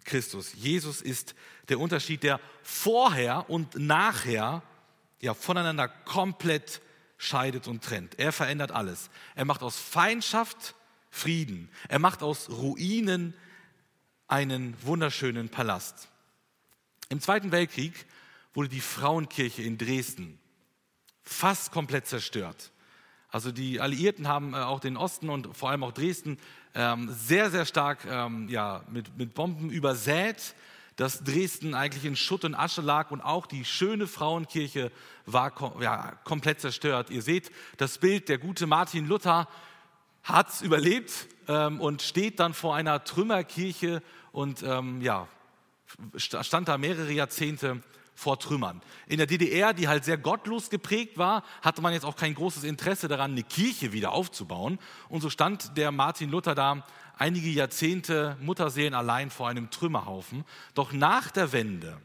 [0.04, 0.52] Christus.
[0.54, 1.34] Jesus ist
[1.68, 4.62] der Unterschied, der vorher und nachher
[5.20, 6.80] ja, voneinander komplett
[7.16, 8.18] scheidet und trennt.
[8.18, 9.10] Er verändert alles.
[9.34, 10.74] Er macht aus Feindschaft
[11.10, 11.68] Frieden.
[11.88, 13.34] Er macht aus Ruinen
[14.28, 16.08] einen wunderschönen Palast.
[17.08, 18.06] Im Zweiten Weltkrieg
[18.54, 20.38] wurde die Frauenkirche in Dresden
[21.22, 22.70] fast komplett zerstört.
[23.28, 26.38] Also die Alliierten haben äh, auch den Osten und vor allem auch Dresden
[26.74, 30.54] ähm, sehr, sehr stark ähm, ja, mit, mit Bomben übersät,
[30.96, 34.90] dass Dresden eigentlich in Schutt und Asche lag und auch die schöne Frauenkirche
[35.26, 37.10] war ja, komplett zerstört.
[37.10, 39.48] Ihr seht das Bild, der gute Martin Luther
[40.22, 44.02] hat es überlebt ähm, und steht dann vor einer Trümmerkirche
[44.32, 45.28] und ähm, ja,
[46.16, 47.82] stand da mehrere Jahrzehnte
[48.14, 48.82] vor Trümmern.
[49.06, 52.64] In der DDR, die halt sehr gottlos geprägt war, hatte man jetzt auch kein großes
[52.64, 54.78] Interesse daran, eine Kirche wieder aufzubauen.
[55.08, 56.84] Und so stand der Martin Luther da
[57.16, 60.44] einige Jahrzehnte Mutterseelen allein vor einem Trümmerhaufen.
[60.74, 61.98] Doch nach der Wende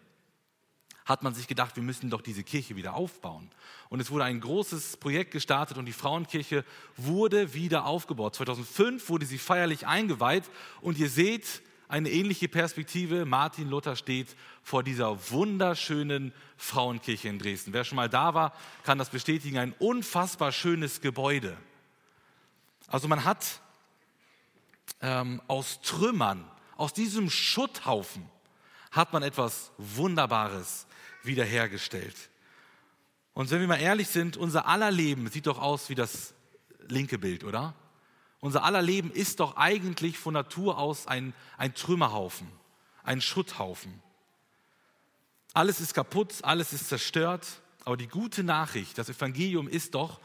[1.05, 3.49] hat man sich gedacht, wir müssen doch diese Kirche wieder aufbauen.
[3.89, 6.65] Und es wurde ein großes Projekt gestartet und die Frauenkirche
[6.97, 8.35] wurde wieder aufgebaut.
[8.35, 10.43] 2005 wurde sie feierlich eingeweiht
[10.81, 13.25] und ihr seht, eine ähnliche Perspektive.
[13.25, 17.73] Martin Luther steht vor dieser wunderschönen Frauenkirche in Dresden.
[17.73, 19.57] Wer schon mal da war, kann das bestätigen.
[19.57, 21.55] Ein unfassbar schönes Gebäude.
[22.87, 23.61] Also man hat
[25.01, 28.27] ähm, aus Trümmern, aus diesem Schutthaufen,
[28.91, 30.87] hat man etwas Wunderbares
[31.25, 32.15] wiederhergestellt.
[33.33, 36.33] Und wenn wir mal ehrlich sind, unser aller Leben sieht doch aus wie das
[36.87, 37.75] linke Bild, oder?
[38.39, 42.47] Unser aller Leben ist doch eigentlich von Natur aus ein, ein Trümmerhaufen,
[43.03, 44.01] ein Schutthaufen.
[45.53, 50.19] Alles ist kaputt, alles ist zerstört, aber die gute Nachricht, das Evangelium ist doch,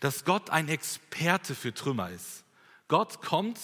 [0.00, 2.44] dass Gott ein Experte für Trümmer ist.
[2.88, 3.58] Gott kommt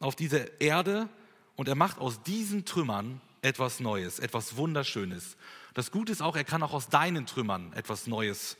[0.00, 1.08] auf diese Erde
[1.56, 5.36] und er macht aus diesen Trümmern etwas Neues, etwas Wunderschönes.
[5.74, 8.56] Das Gute ist auch, er kann auch aus deinen Trümmern etwas Neues,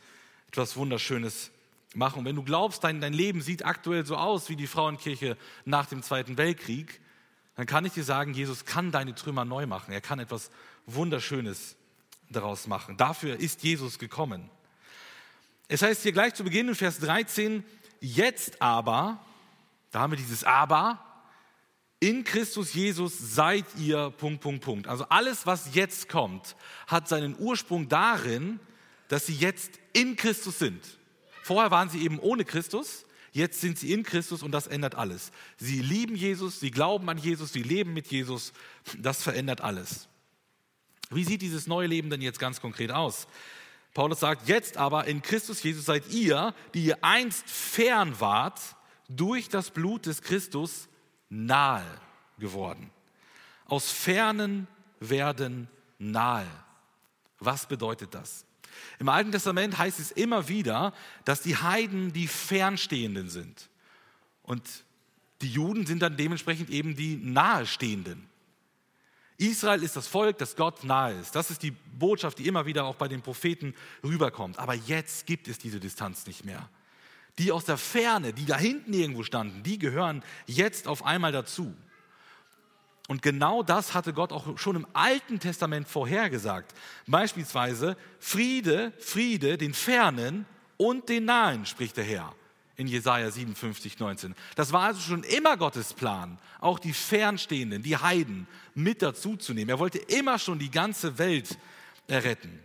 [0.47, 1.51] etwas Wunderschönes
[1.93, 2.19] machen.
[2.19, 5.85] Und wenn du glaubst, dein, dein Leben sieht aktuell so aus wie die Frauenkirche nach
[5.85, 7.01] dem Zweiten Weltkrieg,
[7.55, 9.91] dann kann ich dir sagen, Jesus kann deine Trümmer neu machen.
[9.91, 10.51] Er kann etwas
[10.85, 11.75] Wunderschönes
[12.29, 12.97] daraus machen.
[12.97, 14.49] Dafür ist Jesus gekommen.
[15.67, 17.63] Es heißt hier gleich zu Beginn in Vers 13,
[17.99, 19.19] jetzt aber,
[19.91, 20.99] da haben wir dieses aber,
[22.01, 24.87] in Christus Jesus seid ihr, Punkt, Punkt, Punkt.
[24.87, 26.55] Also alles, was jetzt kommt,
[26.87, 28.59] hat seinen Ursprung darin,
[29.07, 30.83] dass sie jetzt in Christus sind.
[31.43, 35.31] Vorher waren sie eben ohne Christus, jetzt sind sie in Christus und das ändert alles.
[35.57, 38.51] Sie lieben Jesus, sie glauben an Jesus, sie leben mit Jesus,
[38.97, 40.09] das verändert alles.
[41.11, 43.27] Wie sieht dieses neue Leben denn jetzt ganz konkret aus?
[43.93, 48.59] Paulus sagt, jetzt aber in Christus Jesus seid ihr, die ihr einst fern wart,
[49.07, 50.87] durch das Blut des Christus
[51.31, 51.85] nahe
[52.37, 52.91] geworden.
[53.65, 54.67] Aus fernen
[54.99, 55.67] werden
[55.97, 56.45] nahe.
[57.39, 58.45] Was bedeutet das?
[58.99, 60.93] Im Alten Testament heißt es immer wieder,
[61.25, 63.69] dass die Heiden die Fernstehenden sind.
[64.43, 64.61] Und
[65.41, 68.29] die Juden sind dann dementsprechend eben die Nahestehenden.
[69.37, 71.35] Israel ist das Volk, das Gott nahe ist.
[71.35, 74.59] Das ist die Botschaft, die immer wieder auch bei den Propheten rüberkommt.
[74.59, 76.69] Aber jetzt gibt es diese Distanz nicht mehr
[77.37, 81.73] die aus der Ferne, die da hinten irgendwo standen, die gehören jetzt auf einmal dazu.
[83.07, 86.73] Und genau das hatte Gott auch schon im Alten Testament vorhergesagt.
[87.07, 90.45] Beispielsweise Friede, Friede, den Fernen
[90.77, 92.33] und den Nahen, spricht der Herr
[92.77, 94.33] in Jesaja 57, 19.
[94.55, 99.53] Das war also schon immer Gottes Plan, auch die Fernstehenden, die Heiden mit dazu zu
[99.53, 99.69] nehmen.
[99.69, 101.57] Er wollte immer schon die ganze Welt
[102.07, 102.59] erretten.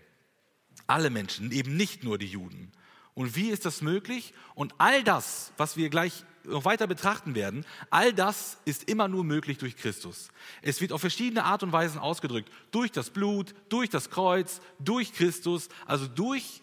[0.87, 2.73] Alle Menschen, eben nicht nur die Juden.
[3.17, 4.35] Und wie ist das möglich?
[4.55, 9.25] Und all das, was wir gleich noch weiter betrachten werden, all das ist immer nur
[9.25, 10.29] möglich durch Christus.
[10.61, 12.53] Es wird auf verschiedene Art und Weisen ausgedrückt.
[12.73, 16.61] Durch das Blut, durch das Kreuz, durch Christus, also durch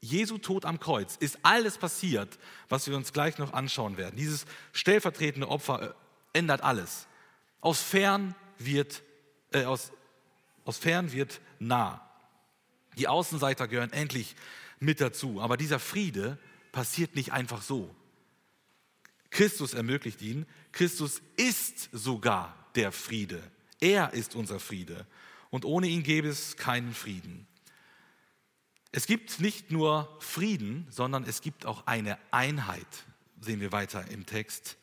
[0.00, 2.36] Jesu Tod am Kreuz ist alles passiert,
[2.68, 4.16] was wir uns gleich noch anschauen werden.
[4.16, 5.94] Dieses stellvertretende Opfer
[6.34, 7.06] äh, ändert alles.
[7.60, 9.04] Aus fern wird,
[9.52, 9.92] äh, aus,
[10.64, 12.04] aus fern wird nah.
[12.98, 14.34] Die Außenseiter gehören endlich
[14.82, 15.40] mit dazu.
[15.40, 16.38] Aber dieser Friede
[16.72, 17.94] passiert nicht einfach so.
[19.30, 20.46] Christus ermöglicht ihn.
[20.72, 23.42] Christus ist sogar der Friede.
[23.80, 25.06] Er ist unser Friede.
[25.50, 27.46] Und ohne ihn gäbe es keinen Frieden.
[28.90, 32.86] Es gibt nicht nur Frieden, sondern es gibt auch eine Einheit,
[33.40, 34.76] sehen wir weiter im Text.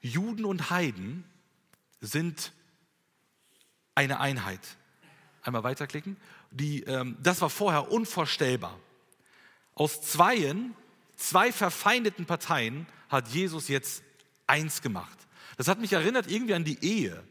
[0.00, 1.24] Juden und Heiden
[2.00, 2.52] sind
[3.94, 4.60] eine Einheit.
[5.42, 6.16] Einmal weiterklicken.
[6.50, 8.78] Die, ähm, das war vorher unvorstellbar.
[9.76, 10.74] Aus zweien,
[11.16, 14.02] zwei verfeindeten Parteien hat Jesus jetzt
[14.46, 15.18] eins gemacht.
[15.58, 17.22] Das hat mich erinnert irgendwie an die Ehe,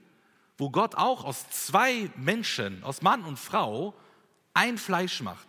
[0.58, 3.96] wo Gott auch aus zwei Menschen, aus Mann und Frau,
[4.54, 5.48] ein Fleisch macht.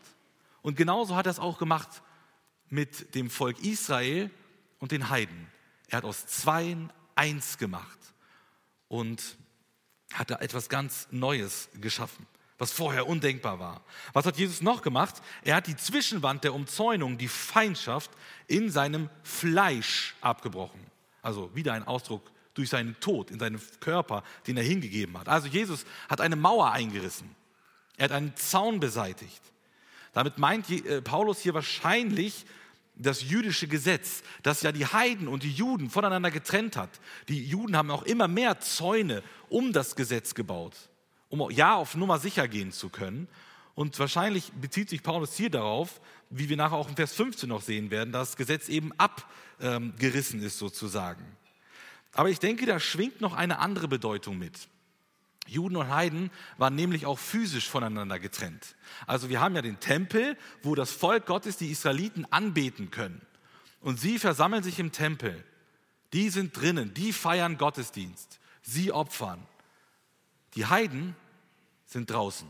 [0.62, 2.02] Und genauso hat er es auch gemacht
[2.70, 4.30] mit dem Volk Israel
[4.78, 5.48] und den Heiden.
[5.88, 7.98] Er hat aus zweien eins gemacht
[8.88, 9.36] und
[10.14, 12.26] hat da etwas ganz Neues geschaffen
[12.58, 13.82] was vorher undenkbar war.
[14.12, 15.16] Was hat Jesus noch gemacht?
[15.44, 18.10] Er hat die Zwischenwand der Umzäunung, die Feindschaft,
[18.46, 20.80] in seinem Fleisch abgebrochen.
[21.22, 25.28] Also wieder ein Ausdruck durch seinen Tod in seinem Körper, den er hingegeben hat.
[25.28, 27.34] Also Jesus hat eine Mauer eingerissen.
[27.98, 29.42] Er hat einen Zaun beseitigt.
[30.14, 32.46] Damit meint äh, Paulus hier wahrscheinlich
[32.94, 36.88] das jüdische Gesetz, das ja die Heiden und die Juden voneinander getrennt hat.
[37.28, 40.74] Die Juden haben auch immer mehr Zäune um das Gesetz gebaut
[41.40, 43.28] um ja auf Nummer sicher gehen zu können.
[43.74, 47.62] Und wahrscheinlich bezieht sich Paulus hier darauf, wie wir nachher auch in Vers 15 noch
[47.62, 51.24] sehen werden, dass das Gesetz eben abgerissen ist sozusagen.
[52.12, 54.68] Aber ich denke, da schwingt noch eine andere Bedeutung mit.
[55.46, 58.74] Juden und Heiden waren nämlich auch physisch voneinander getrennt.
[59.06, 63.20] Also wir haben ja den Tempel, wo das Volk Gottes, die Israeliten, anbeten können.
[63.80, 65.44] Und sie versammeln sich im Tempel.
[66.12, 69.46] Die sind drinnen, die feiern Gottesdienst, sie opfern.
[70.54, 71.14] Die Heiden
[71.86, 72.46] sind draußen.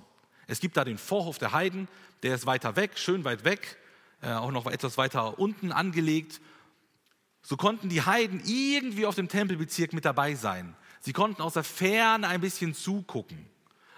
[0.46, 1.88] Es gibt da den Vorhof der Heiden,
[2.22, 3.76] der ist weiter weg, schön weit weg,
[4.22, 6.40] äh, auch noch etwas weiter unten angelegt,
[7.42, 10.74] so konnten die Heiden irgendwie auf dem Tempelbezirk mit dabei sein.
[11.00, 13.46] Sie konnten aus der Ferne ein bisschen zugucken,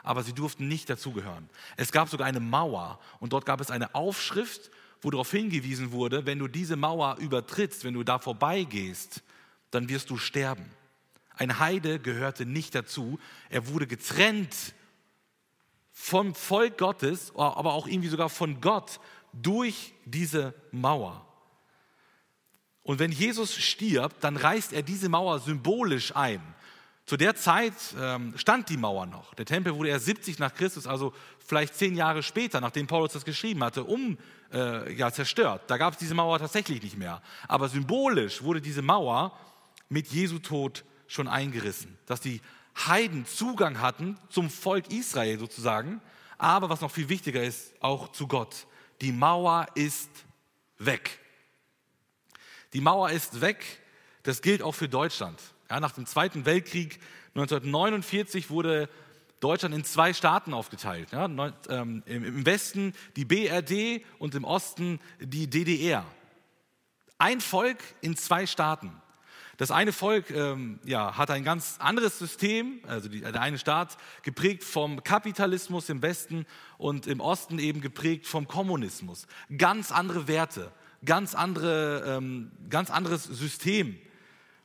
[0.03, 1.48] aber sie durften nicht dazugehören.
[1.79, 4.70] Es gab sogar eine Mauer und dort gab es eine Aufschrift,
[5.01, 9.22] wo darauf hingewiesen wurde, wenn du diese Mauer übertrittst, wenn du da vorbeigehst,
[9.70, 10.66] dann wirst du sterben.
[11.35, 13.18] Ein Heide gehörte nicht dazu.
[13.48, 14.74] Er wurde getrennt
[16.00, 19.00] vom Volk Gottes, aber auch irgendwie sogar von Gott
[19.32, 21.26] durch diese Mauer.
[22.82, 26.40] Und wenn Jesus stirbt, dann reißt er diese Mauer symbolisch ein.
[27.04, 29.34] Zu der Zeit ähm, stand die Mauer noch.
[29.34, 31.12] Der Tempel wurde erst 70 nach Christus, also
[31.44, 34.16] vielleicht zehn Jahre später, nachdem Paulus das geschrieben hatte, um
[34.52, 35.62] äh, ja, zerstört.
[35.66, 37.20] Da gab es diese Mauer tatsächlich nicht mehr.
[37.48, 39.37] Aber symbolisch wurde diese Mauer
[39.88, 42.40] mit Jesu Tod schon eingerissen, dass die
[42.87, 46.01] Heiden Zugang hatten zum Volk Israel sozusagen,
[46.38, 48.67] aber was noch viel wichtiger ist, auch zu Gott.
[49.01, 50.11] Die Mauer ist
[50.79, 51.19] weg.
[52.73, 53.64] Die Mauer ist weg.
[54.23, 55.41] Das gilt auch für Deutschland.
[55.71, 57.01] Ja, nach dem Zweiten Weltkrieg
[57.35, 58.88] 1949 wurde
[59.41, 61.12] Deutschland in zwei Staaten aufgeteilt.
[61.12, 61.27] Ja,
[61.69, 66.05] ähm, Im Westen die BRD und im Osten die DDR.
[67.19, 68.93] Ein Volk in zwei Staaten.
[69.59, 73.99] Das eine Volk ähm, ja, hat ein ganz anderes System, also die, der eine Staat
[74.23, 76.47] geprägt vom Kapitalismus im Westen
[76.79, 79.27] und im Osten eben geprägt vom Kommunismus.
[79.59, 80.71] Ganz andere Werte,
[81.05, 83.99] ganz, andere, ähm, ganz anderes System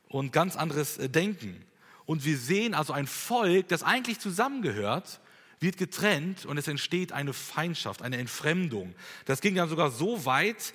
[0.08, 1.64] und ganz anderes äh, Denken.
[2.06, 5.18] Und wir sehen also ein Volk, das eigentlich zusammengehört,
[5.58, 8.94] wird getrennt und es entsteht eine Feindschaft, eine Entfremdung.
[9.24, 10.72] Das ging dann sogar so weit,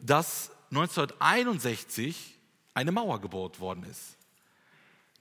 [0.00, 2.37] dass 1961
[2.78, 4.16] eine Mauer gebaut worden ist.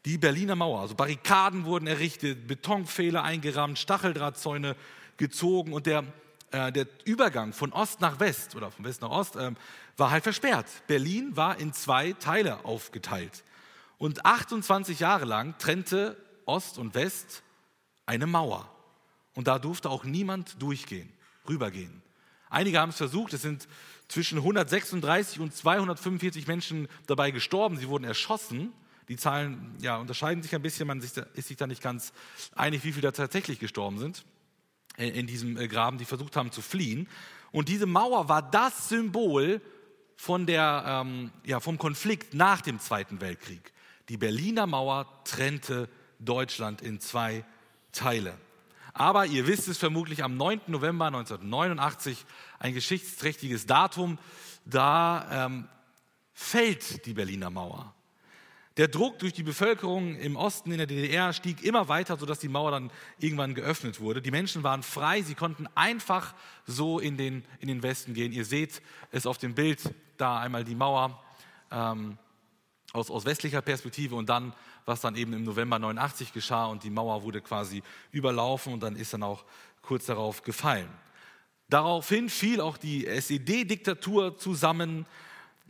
[0.05, 4.75] Die Berliner Mauer, also Barrikaden wurden errichtet, Betonpfähle eingerahmt, Stacheldrahtzäune
[5.17, 6.03] gezogen und der,
[6.51, 9.53] äh, der Übergang von Ost nach West oder von West nach Ost äh,
[9.97, 10.67] war halt versperrt.
[10.85, 13.43] Berlin war in zwei Teile aufgeteilt.
[13.97, 16.15] Und 28 Jahre lang trennte
[16.45, 17.41] Ost und West
[18.05, 18.69] eine Mauer.
[19.33, 21.11] Und da durfte auch niemand durchgehen,
[21.49, 22.03] rübergehen.
[22.51, 23.67] Einige haben es versucht, es sind
[24.07, 27.77] zwischen 136 und 245 Menschen dabei gestorben.
[27.77, 28.71] Sie wurden erschossen.
[29.09, 32.13] Die Zahlen ja, unterscheiden sich ein bisschen, man ist sich da nicht ganz
[32.55, 34.25] einig, wie viele da tatsächlich gestorben sind
[34.97, 37.07] in diesem äh, Graben, die versucht haben zu fliehen.
[37.51, 39.61] Und diese Mauer war das Symbol
[40.15, 43.71] von der, ähm, ja, vom Konflikt nach dem Zweiten Weltkrieg.
[44.09, 45.87] Die Berliner Mauer trennte
[46.19, 47.45] Deutschland in zwei
[47.91, 48.33] Teile.
[48.97, 50.61] Aber ihr wisst es vermutlich, am 9.
[50.65, 52.25] November 1989,
[52.57, 54.17] ein geschichtsträchtiges Datum,
[54.65, 55.67] da ähm,
[56.33, 57.93] fällt die Berliner Mauer.
[58.77, 62.47] Der Druck durch die Bevölkerung im Osten in der DDR stieg immer weiter, sodass die
[62.47, 64.19] Mauer dann irgendwann geöffnet wurde.
[64.19, 66.33] Die Menschen waren frei, sie konnten einfach
[66.65, 68.31] so in den, in den Westen gehen.
[68.31, 68.81] Ihr seht
[69.11, 71.23] es auf dem Bild, da einmal die Mauer
[71.69, 72.17] ähm,
[72.93, 74.55] aus, aus westlicher Perspektive und dann
[74.87, 78.95] was dann eben im November 89 geschah und die Mauer wurde quasi überlaufen und dann
[78.95, 79.43] ist dann auch
[79.81, 80.87] kurz darauf gefallen.
[81.69, 85.05] Daraufhin fiel auch die SED-Diktatur zusammen.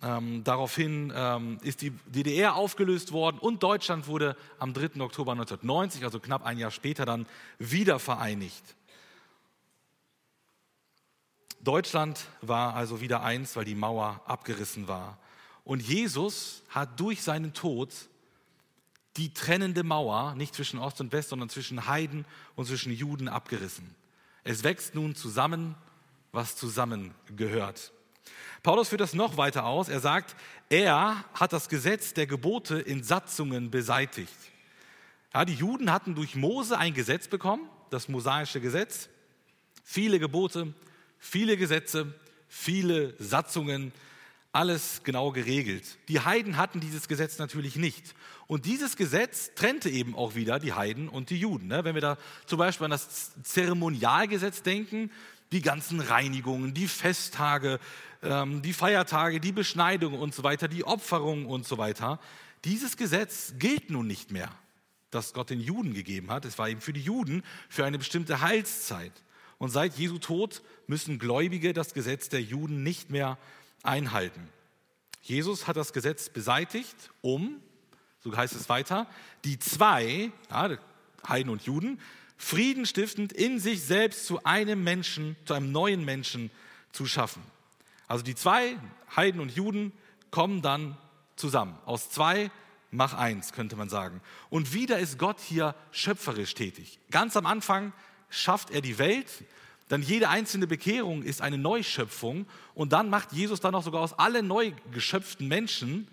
[0.04, 5.02] Ähm, daraufhin ähm, ist die DDR aufgelöst worden und Deutschland wurde am 3.
[5.02, 7.26] Oktober 1990, also knapp ein Jahr später, dann
[7.58, 8.76] wieder vereinigt.
[11.60, 15.18] Deutschland war also wieder eins, weil die Mauer abgerissen war.
[15.64, 17.90] Und Jesus hat durch seinen Tod
[19.18, 22.26] die trennende Mauer, nicht zwischen Ost und West, sondern zwischen Heiden
[22.56, 23.96] und zwischen Juden abgerissen.
[24.44, 25.76] Es wächst nun zusammen,
[26.32, 27.92] was zusammengehört.
[28.64, 29.90] Paulus führt das noch weiter aus.
[29.90, 30.36] Er sagt,
[30.70, 34.34] er hat das Gesetz der Gebote in Satzungen beseitigt.
[35.34, 39.10] Ja, die Juden hatten durch Mose ein Gesetz bekommen, das mosaische Gesetz.
[39.84, 40.74] Viele Gebote,
[41.20, 42.14] viele Gesetze,
[42.48, 43.92] viele Satzungen,
[44.58, 45.84] alles genau geregelt.
[46.08, 48.16] Die Heiden hatten dieses Gesetz natürlich nicht.
[48.48, 51.68] Und dieses Gesetz trennte eben auch wieder die Heiden und die Juden.
[51.68, 51.84] Ne?
[51.84, 52.18] Wenn wir da
[52.48, 55.12] zum Beispiel an das Zeremonialgesetz denken,
[55.52, 57.80] die ganzen Reinigungen, die Festtage,
[58.24, 62.20] ähm, die Feiertage, die Beschneidung und so weiter, die Opferung und so weiter.
[62.66, 64.50] Dieses Gesetz gilt nun nicht mehr,
[65.12, 66.46] das Gott den Juden gegeben hat.
[66.46, 69.14] Es war eben für die Juden für eine bestimmte Heilszeit.
[69.60, 73.38] Und seit Jesu Tod müssen Gläubige das Gesetz der Juden nicht mehr
[73.84, 74.50] einhalten.
[75.22, 77.62] Jesus hat das Gesetz beseitigt, um,
[78.20, 79.08] so heißt es weiter,
[79.44, 80.78] die zwei, ja,
[81.28, 82.00] Heiden und Juden,
[82.38, 86.52] friedenstiftend in sich selbst zu einem Menschen, zu einem neuen Menschen
[86.92, 87.42] zu schaffen.
[88.08, 88.78] Also die zwei,
[89.16, 89.92] Heiden und Juden,
[90.32, 90.98] kommen dann
[91.36, 91.78] zusammen.
[91.86, 92.52] Aus zwei
[92.92, 94.22] mach eins, könnte man sagen.
[94.50, 97.00] Und wieder ist Gott hier schöpferisch tätig.
[97.12, 97.94] Ganz am Anfang
[98.30, 99.44] schafft er die Welt,
[99.88, 104.14] dann jede einzelne Bekehrung ist eine Neuschöpfung und dann macht Jesus dann auch sogar aus
[104.14, 106.08] allen neu geschöpften Menschen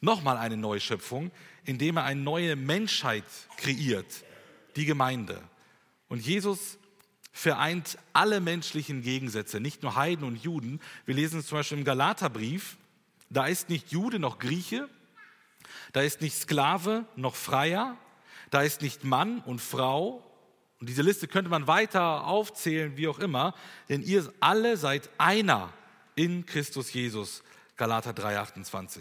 [0.00, 1.30] nochmal eine Neuschöpfung,
[1.64, 3.24] indem er eine neue Menschheit
[3.56, 4.24] kreiert,
[4.76, 5.40] die Gemeinde.
[6.08, 6.78] Und Jesus
[7.32, 10.80] vereint alle menschlichen Gegensätze, nicht nur Heiden und Juden.
[11.06, 12.76] Wir lesen es zum Beispiel im Galaterbrief,
[13.28, 14.88] da ist nicht Jude noch Grieche,
[15.92, 17.96] da ist nicht Sklave noch Freier,
[18.50, 20.26] da ist nicht Mann und Frau.
[20.80, 23.54] Und diese Liste könnte man weiter aufzählen, wie auch immer,
[23.90, 25.72] denn ihr alle seid einer
[26.14, 27.42] in Christus Jesus.
[27.76, 29.00] Galater 3,28.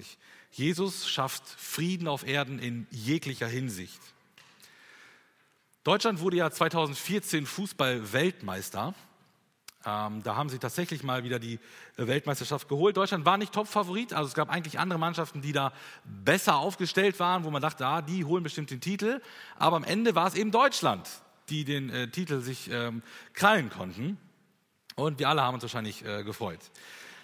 [0.52, 4.00] Jesus schafft Frieden auf Erden in jeglicher Hinsicht.
[5.84, 8.94] Deutschland wurde ja 2014 Fußball-Weltmeister.
[9.86, 11.60] Ähm, da haben sie tatsächlich mal wieder die
[11.96, 12.98] Weltmeisterschaft geholt.
[12.98, 15.72] Deutschland war nicht Top-Favorit, also es gab eigentlich andere Mannschaften, die da
[16.04, 19.22] besser aufgestellt waren, wo man dachte, ah, die holen bestimmt den Titel.
[19.56, 21.08] Aber am Ende war es eben Deutschland,
[21.50, 23.02] die den äh, Titel sich ähm,
[23.34, 24.18] krallen konnten.
[24.96, 26.60] Und wir alle haben uns wahrscheinlich äh, gefreut.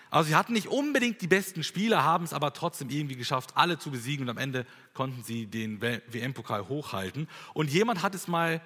[0.10, 3.78] Also sie hatten nicht unbedingt die besten Spieler, haben es aber trotzdem irgendwie geschafft, alle
[3.80, 7.28] zu besiegen und am Ende konnten sie den WM-Pokal hochhalten.
[7.54, 8.62] Und jemand hat es mal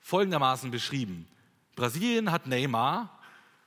[0.00, 1.28] folgendermaßen beschrieben.
[1.76, 3.20] Brasilien hat Neymar,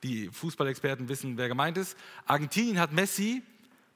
[0.03, 1.97] die Fußballexperten wissen, wer gemeint ist.
[2.25, 3.43] Argentinien hat Messi,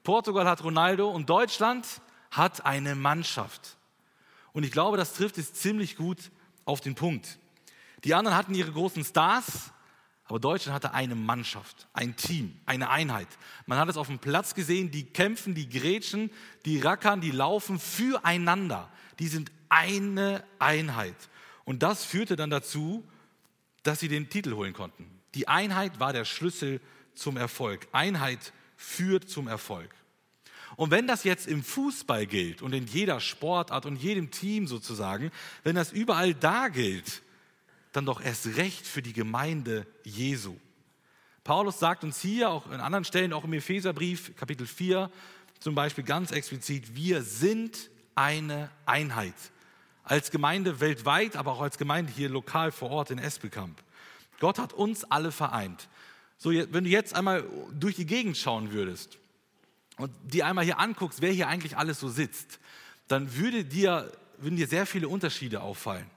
[0.02, 1.86] Portugal hat Ronaldo und Deutschland
[2.30, 3.76] hat eine Mannschaft.
[4.52, 6.30] Und ich glaube, das trifft es ziemlich gut
[6.66, 7.38] auf den Punkt.
[8.04, 9.72] Die anderen hatten ihre großen Stars,
[10.26, 13.28] aber Deutschland hatte eine Mannschaft, ein Team, eine Einheit.
[13.64, 16.30] Man hat es auf dem Platz gesehen, die kämpfen, die grätschen,
[16.64, 18.90] die rackern, die laufen füreinander.
[19.18, 21.16] Die sind eine Einheit.
[21.64, 23.04] Und das führte dann dazu,
[23.82, 25.08] dass sie den Titel holen konnten.
[25.34, 26.80] Die Einheit war der Schlüssel
[27.14, 27.86] zum Erfolg.
[27.92, 29.94] Einheit führt zum Erfolg.
[30.76, 35.30] Und wenn das jetzt im Fußball gilt und in jeder Sportart und jedem Team sozusagen,
[35.64, 37.22] wenn das überall da gilt,
[37.92, 40.56] dann doch erst recht für die Gemeinde Jesu.
[41.44, 45.10] Paulus sagt uns hier, auch in anderen Stellen, auch im Epheserbrief, Kapitel 4,
[45.60, 49.34] zum Beispiel ganz explizit, wir sind eine Einheit.
[50.04, 53.82] Als Gemeinde weltweit, aber auch als Gemeinde hier lokal vor Ort in Espelkamp.
[54.40, 55.88] Gott hat uns alle vereint.
[56.36, 59.18] So, wenn du jetzt einmal durch die Gegend schauen würdest
[59.96, 62.60] und dir einmal hier anguckst, wer hier eigentlich alles so sitzt,
[63.08, 66.10] dann würde dir, würden dir sehr viele Unterschiede auffallen.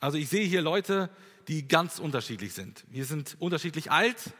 [0.00, 1.10] Also ich sehe hier Leute,
[1.48, 2.84] die ganz unterschiedlich sind.
[2.88, 4.32] Wir sind unterschiedlich alt,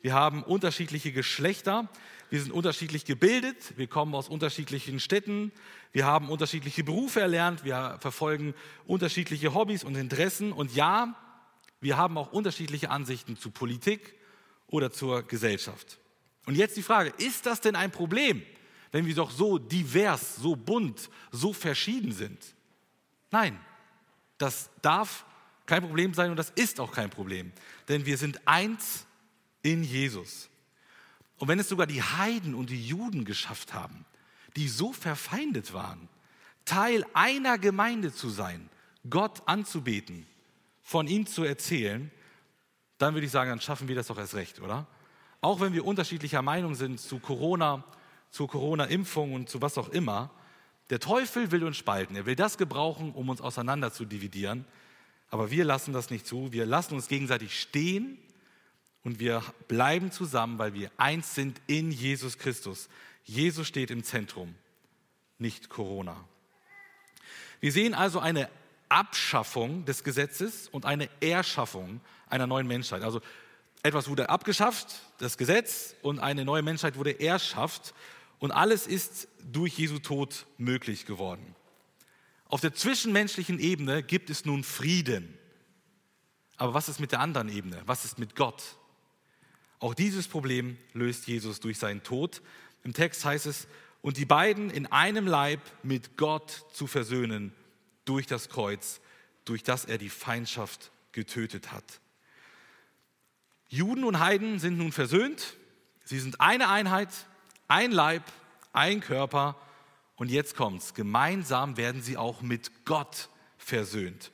[0.00, 1.88] wir haben unterschiedliche Geschlechter,
[2.30, 5.52] wir sind unterschiedlich gebildet, wir kommen aus unterschiedlichen Städten,
[5.92, 8.54] wir haben unterschiedliche Berufe erlernt, wir verfolgen
[8.86, 11.14] unterschiedliche Hobbys und Interessen und ja,
[11.80, 14.14] wir haben auch unterschiedliche Ansichten zu Politik
[14.66, 15.98] oder zur Gesellschaft.
[16.46, 18.42] Und jetzt die Frage, ist das denn ein Problem,
[18.90, 22.54] wenn wir doch so divers, so bunt, so verschieden sind?
[23.30, 23.58] Nein,
[24.38, 25.24] das darf
[25.66, 27.52] kein Problem sein und das ist auch kein Problem,
[27.88, 29.06] denn wir sind eins
[29.62, 30.50] in Jesus.
[31.38, 34.04] Und wenn es sogar die Heiden und die Juden geschafft haben,
[34.56, 36.08] die so verfeindet waren,
[36.64, 38.68] Teil einer Gemeinde zu sein,
[39.08, 40.26] Gott anzubeten,
[40.82, 42.10] von ihm zu erzählen,
[42.98, 44.86] dann würde ich sagen, dann schaffen wir das doch erst recht, oder?
[45.42, 47.82] Auch wenn wir unterschiedlicher Meinung sind zu Corona,
[48.30, 50.30] zur Corona-Impfung und zu was auch immer,
[50.88, 52.14] der Teufel will uns spalten.
[52.14, 54.64] Er will das gebrauchen, um uns auseinander zu dividieren.
[55.30, 56.52] Aber wir lassen das nicht zu.
[56.52, 58.18] Wir lassen uns gegenseitig stehen
[59.02, 62.88] und wir bleiben zusammen, weil wir eins sind in Jesus Christus.
[63.24, 64.54] Jesus steht im Zentrum,
[65.38, 66.16] nicht Corona.
[67.60, 68.48] Wir sehen also eine
[68.88, 73.02] Abschaffung des Gesetzes und eine Erschaffung einer neuen Menschheit.
[73.02, 73.20] Also
[73.82, 77.94] etwas wurde abgeschafft, das Gesetz, und eine neue Menschheit wurde erschafft.
[78.38, 81.54] Und alles ist durch Jesu Tod möglich geworden.
[82.46, 85.38] Auf der zwischenmenschlichen Ebene gibt es nun Frieden.
[86.56, 87.80] Aber was ist mit der anderen Ebene?
[87.86, 88.62] Was ist mit Gott?
[89.78, 92.42] Auch dieses Problem löst Jesus durch seinen Tod.
[92.84, 93.66] Im Text heißt es,
[94.00, 97.52] und die beiden in einem Leib mit Gott zu versöhnen
[98.04, 99.00] durch das Kreuz,
[99.44, 102.01] durch das er die Feindschaft getötet hat.
[103.72, 105.56] Juden und Heiden sind nun versöhnt.
[106.04, 107.08] Sie sind eine Einheit,
[107.68, 108.22] ein Leib,
[108.74, 109.56] ein Körper.
[110.16, 110.92] Und jetzt kommt's.
[110.92, 114.30] Gemeinsam werden sie auch mit Gott versöhnt.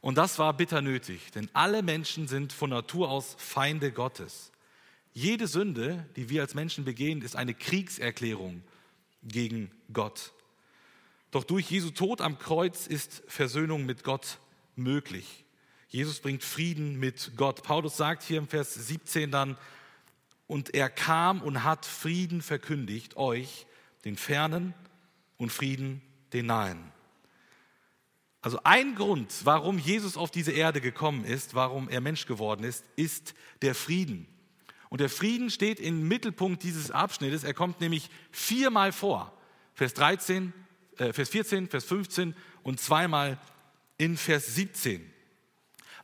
[0.00, 4.52] Und das war bitter nötig, denn alle Menschen sind von Natur aus Feinde Gottes.
[5.12, 8.62] Jede Sünde, die wir als Menschen begehen, ist eine Kriegserklärung
[9.24, 10.32] gegen Gott.
[11.32, 14.38] Doch durch Jesu Tod am Kreuz ist Versöhnung mit Gott
[14.76, 15.45] möglich.
[15.96, 17.62] Jesus bringt Frieden mit Gott.
[17.62, 19.56] Paulus sagt hier im Vers 17 dann,
[20.46, 23.66] und er kam und hat Frieden verkündigt, euch,
[24.04, 24.74] den Fernen,
[25.38, 26.02] und Frieden,
[26.34, 26.92] den Nahen.
[28.42, 32.84] Also ein Grund, warum Jesus auf diese Erde gekommen ist, warum er Mensch geworden ist,
[32.96, 34.28] ist der Frieden.
[34.90, 37.42] Und der Frieden steht im Mittelpunkt dieses Abschnittes.
[37.42, 39.32] Er kommt nämlich viermal vor.
[39.72, 40.52] Vers 13,
[40.98, 43.38] äh, Vers 14, Vers 15 und zweimal
[43.96, 45.15] in Vers 17.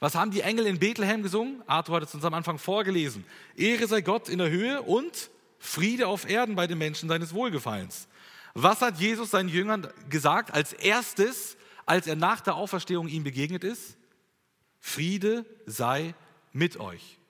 [0.03, 1.63] Was haben die Engel in Bethlehem gesungen?
[1.69, 3.25] Arthur hat es uns am Anfang vorgelesen.
[3.55, 5.31] Ehre sei Gott in der Höhe und
[5.61, 8.09] Friede auf Erden bei den Menschen seines Wohlgefallens.
[8.53, 13.63] Was hat Jesus seinen Jüngern gesagt als erstes, als er nach der Auferstehung ihm begegnet
[13.63, 13.97] ist?
[14.81, 16.17] Friede sei
[16.51, 17.21] mit euch.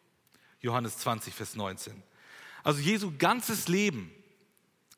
[0.62, 2.03] Johannes 20, Vers 19.
[2.64, 4.11] Also Jesu ganzes Leben,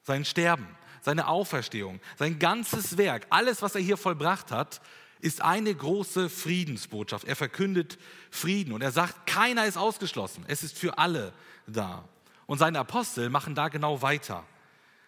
[0.05, 0.69] sein Sterben,
[1.01, 4.81] seine Auferstehung, sein ganzes Werk, alles, was er hier vollbracht hat,
[5.25, 7.27] ist eine große Friedensbotschaft.
[7.27, 7.99] Er verkündet
[8.31, 10.45] Frieden und er sagt, keiner ist ausgeschlossen.
[10.49, 11.33] Es ist für alle
[11.67, 12.07] da.
[12.45, 14.45] Und seine Apostel machen da genau weiter.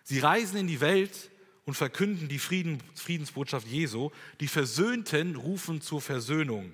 [0.05, 1.31] Sie reisen in die Welt
[1.67, 4.11] und verkünden die Frieden, Friedensbotschaft Jesu.
[4.41, 6.73] Die Versöhnten rufen zur Versöhnung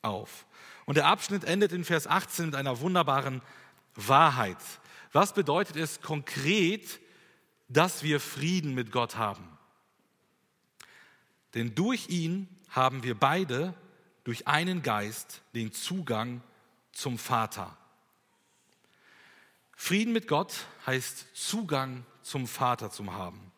[0.00, 0.46] auf.
[0.86, 3.42] Und der Abschnitt endet in Vers 18 mit einer wunderbaren
[3.94, 4.56] Wahrheit.
[5.12, 6.98] Was bedeutet es konkret,
[7.68, 9.46] dass wir Frieden mit Gott haben?
[11.52, 13.74] Denn durch ihn haben wir beide
[14.24, 16.42] durch einen Geist den Zugang
[16.92, 17.76] zum Vater.
[19.76, 23.50] Frieden mit Gott heißt Zugang zum Vater zu haben.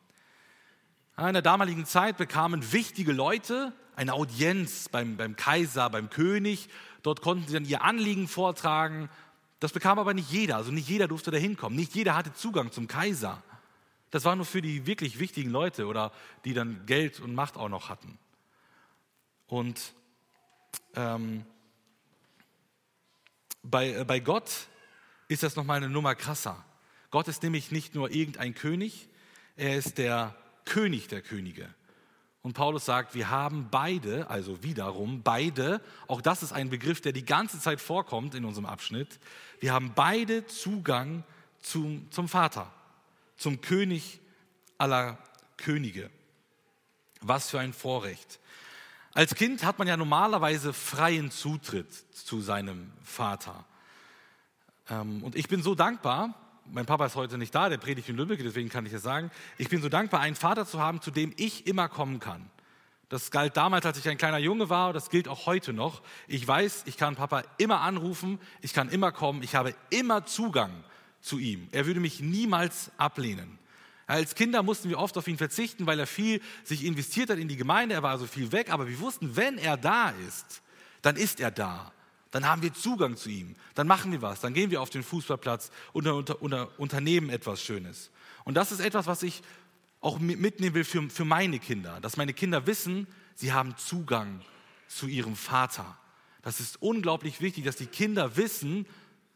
[1.18, 6.68] In der damaligen Zeit bekamen wichtige Leute eine Audienz beim, beim Kaiser, beim König.
[7.02, 9.10] Dort konnten sie dann ihr Anliegen vortragen.
[9.60, 10.56] Das bekam aber nicht jeder.
[10.56, 11.76] Also nicht jeder durfte da hinkommen.
[11.76, 13.42] Nicht jeder hatte Zugang zum Kaiser.
[14.10, 16.12] Das war nur für die wirklich wichtigen Leute oder
[16.44, 18.18] die dann Geld und Macht auch noch hatten.
[19.52, 19.92] Und
[20.94, 21.44] ähm,
[23.62, 24.50] bei, äh, bei Gott
[25.28, 26.64] ist das nochmal eine Nummer krasser.
[27.10, 29.10] Gott ist nämlich nicht nur irgendein König,
[29.56, 30.34] er ist der
[30.64, 31.68] König der Könige.
[32.40, 37.12] Und Paulus sagt, wir haben beide, also wiederum beide, auch das ist ein Begriff, der
[37.12, 39.20] die ganze Zeit vorkommt in unserem Abschnitt,
[39.60, 41.24] wir haben beide Zugang
[41.60, 42.72] zum, zum Vater,
[43.36, 44.18] zum König
[44.78, 45.18] aller
[45.58, 46.10] Könige.
[47.20, 48.40] Was für ein Vorrecht.
[49.14, 53.66] Als Kind hat man ja normalerweise freien Zutritt zu seinem Vater.
[54.88, 56.34] Ähm, und ich bin so dankbar,
[56.64, 59.30] mein Papa ist heute nicht da, der predigt in Lübeck, deswegen kann ich es sagen.
[59.58, 62.48] Ich bin so dankbar, einen Vater zu haben, zu dem ich immer kommen kann.
[63.10, 66.00] Das galt damals, als ich ein kleiner Junge war, das gilt auch heute noch.
[66.26, 70.72] Ich weiß, ich kann Papa immer anrufen, ich kann immer kommen, ich habe immer Zugang
[71.20, 71.68] zu ihm.
[71.72, 73.58] Er würde mich niemals ablehnen.
[74.12, 77.48] Als Kinder mussten wir oft auf ihn verzichten, weil er viel sich investiert hat in
[77.48, 80.62] die Gemeinde, er war also viel weg, aber wir wussten, wenn er da ist,
[81.00, 81.92] dann ist er da
[82.32, 83.54] dann haben wir Zugang zu ihm.
[83.74, 84.40] Dann machen wir was.
[84.40, 88.10] Dann gehen wir auf den Fußballplatz und unter, unter, unternehmen etwas Schönes.
[88.44, 89.42] Und das ist etwas, was ich
[90.00, 92.00] auch mitnehmen will für, für meine Kinder.
[92.00, 94.40] Dass meine Kinder wissen, sie haben Zugang
[94.88, 95.98] zu ihrem Vater.
[96.40, 98.86] Das ist unglaublich wichtig, dass die Kinder wissen,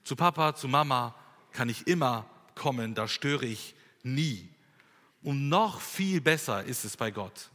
[0.02, 1.14] zu Papa, zu Mama
[1.52, 2.24] kann ich immer
[2.54, 4.48] kommen, da störe ich nie.
[5.26, 7.50] Und noch viel besser ist es bei Gott.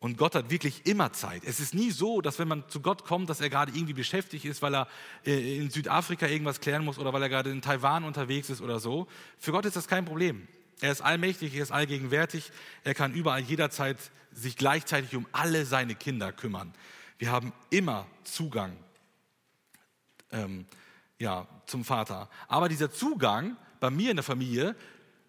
[0.00, 1.44] Und Gott hat wirklich immer Zeit.
[1.46, 4.44] Es ist nie so, dass wenn man zu Gott kommt, dass er gerade irgendwie beschäftigt
[4.44, 4.86] ist, weil er
[5.24, 8.80] äh, in Südafrika irgendwas klären muss oder weil er gerade in Taiwan unterwegs ist oder
[8.80, 9.06] so.
[9.38, 10.46] Für Gott ist das kein Problem.
[10.82, 12.52] Er ist allmächtig, er ist allgegenwärtig,
[12.84, 13.96] er kann überall jederzeit
[14.30, 16.74] sich gleichzeitig um alle seine Kinder kümmern.
[17.16, 18.76] Wir haben immer Zugang
[20.32, 20.66] ähm,
[21.18, 22.28] ja, zum Vater.
[22.46, 24.76] Aber dieser Zugang bei mir in der Familie,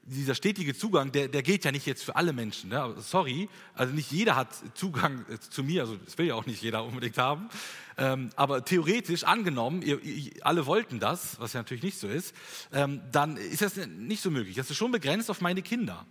[0.04, 2.70] dieser stetige Zugang, der, der gilt ja nicht jetzt für alle Menschen.
[2.70, 2.95] Ne?
[2.97, 6.62] Sorry, also nicht jeder hat Zugang äh, zu mir, also das will ja auch nicht
[6.62, 7.49] jeder unbedingt haben.
[7.97, 12.36] Ähm, aber theoretisch angenommen, ihr, ihr, alle wollten das, was ja natürlich nicht so ist,
[12.74, 14.56] ähm, dann ist das nicht so möglich.
[14.56, 16.06] Das ist schon begrenzt auf meine Kinder.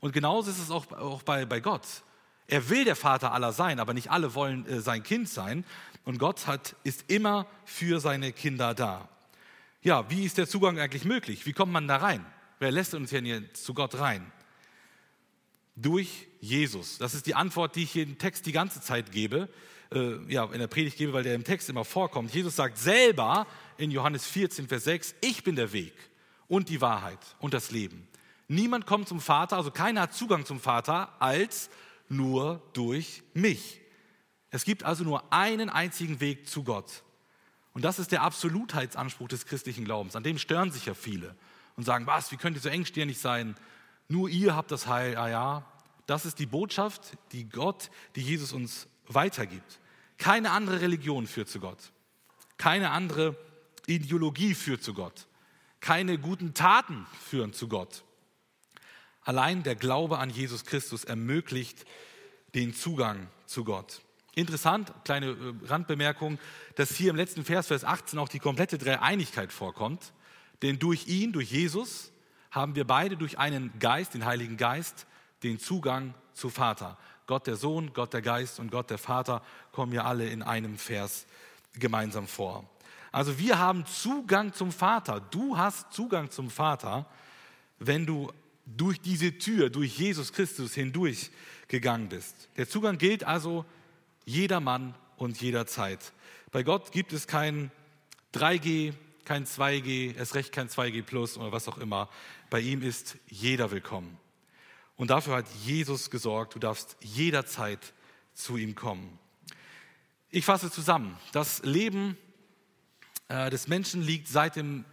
[0.00, 1.86] Und genauso ist es auch, auch bei, bei Gott.
[2.46, 5.64] Er will der Vater aller sein, aber nicht alle wollen äh, sein Kind sein.
[6.04, 9.08] Und Gott hat, ist immer für seine Kinder da.
[9.82, 11.46] Ja, wie ist der Zugang eigentlich möglich?
[11.46, 12.24] Wie kommt man da rein?
[12.58, 14.32] Wer lässt uns denn hier zu Gott rein?
[15.74, 16.96] Durch Jesus.
[16.98, 19.48] Das ist die Antwort, die ich hier im Text die ganze Zeit gebe,
[19.92, 22.32] äh, ja, in der Predigt gebe, weil der im Text immer vorkommt.
[22.32, 23.46] Jesus sagt selber
[23.76, 25.92] in Johannes 14, Vers 6, ich bin der Weg
[26.48, 28.08] und die Wahrheit und das Leben.
[28.48, 31.68] Niemand kommt zum Vater, also keiner hat Zugang zum Vater, als
[32.08, 33.80] nur durch mich.
[34.50, 37.02] Es gibt also nur einen einzigen Weg zu Gott.
[37.74, 40.16] Und das ist der Absolutheitsanspruch des christlichen Glaubens.
[40.16, 41.36] An dem stören sich ja viele
[41.76, 43.54] und sagen, was, wie könnt ihr so engstirnig sein?
[44.08, 45.16] Nur ihr habt das Heil.
[45.16, 45.64] Ah ja,
[46.06, 49.80] das ist die Botschaft, die Gott, die Jesus uns weitergibt.
[50.18, 51.92] Keine andere Religion führt zu Gott.
[52.56, 53.36] Keine andere
[53.86, 55.26] Ideologie führt zu Gott.
[55.80, 58.02] Keine guten Taten führen zu Gott.
[59.22, 61.84] Allein der Glaube an Jesus Christus ermöglicht
[62.54, 64.00] den Zugang zu Gott.
[64.34, 66.38] Interessant, kleine äh, Randbemerkung,
[66.76, 70.12] dass hier im letzten Vers, Vers 18, auch die komplette Dreieinigkeit vorkommt.
[70.62, 72.12] Denn durch ihn, durch Jesus,
[72.50, 75.06] haben wir beide durch einen Geist, den Heiligen Geist,
[75.42, 76.96] den Zugang zu Vater.
[77.26, 79.42] Gott der Sohn, Gott der Geist und Gott der Vater
[79.72, 81.26] kommen ja alle in einem Vers
[81.74, 82.68] gemeinsam vor.
[83.12, 85.20] Also wir haben Zugang zum Vater.
[85.20, 87.06] Du hast Zugang zum Vater,
[87.78, 88.32] wenn du
[88.64, 91.30] durch diese Tür, durch Jesus Christus hindurch
[91.68, 92.48] gegangen bist.
[92.56, 93.64] Der Zugang gilt also
[94.24, 96.12] jedermann und jederzeit.
[96.52, 97.70] Bei Gott gibt es kein
[98.34, 98.92] 3G,
[99.26, 102.08] kein 2G, es recht kein 2G Plus oder was auch immer.
[102.48, 104.16] Bei ihm ist jeder willkommen.
[104.96, 107.92] Und dafür hat Jesus gesorgt, du darfst jederzeit
[108.32, 109.18] zu ihm kommen.
[110.30, 112.16] Ich fasse zusammen, das Leben
[113.28, 114.84] äh, des Menschen liegt seit dem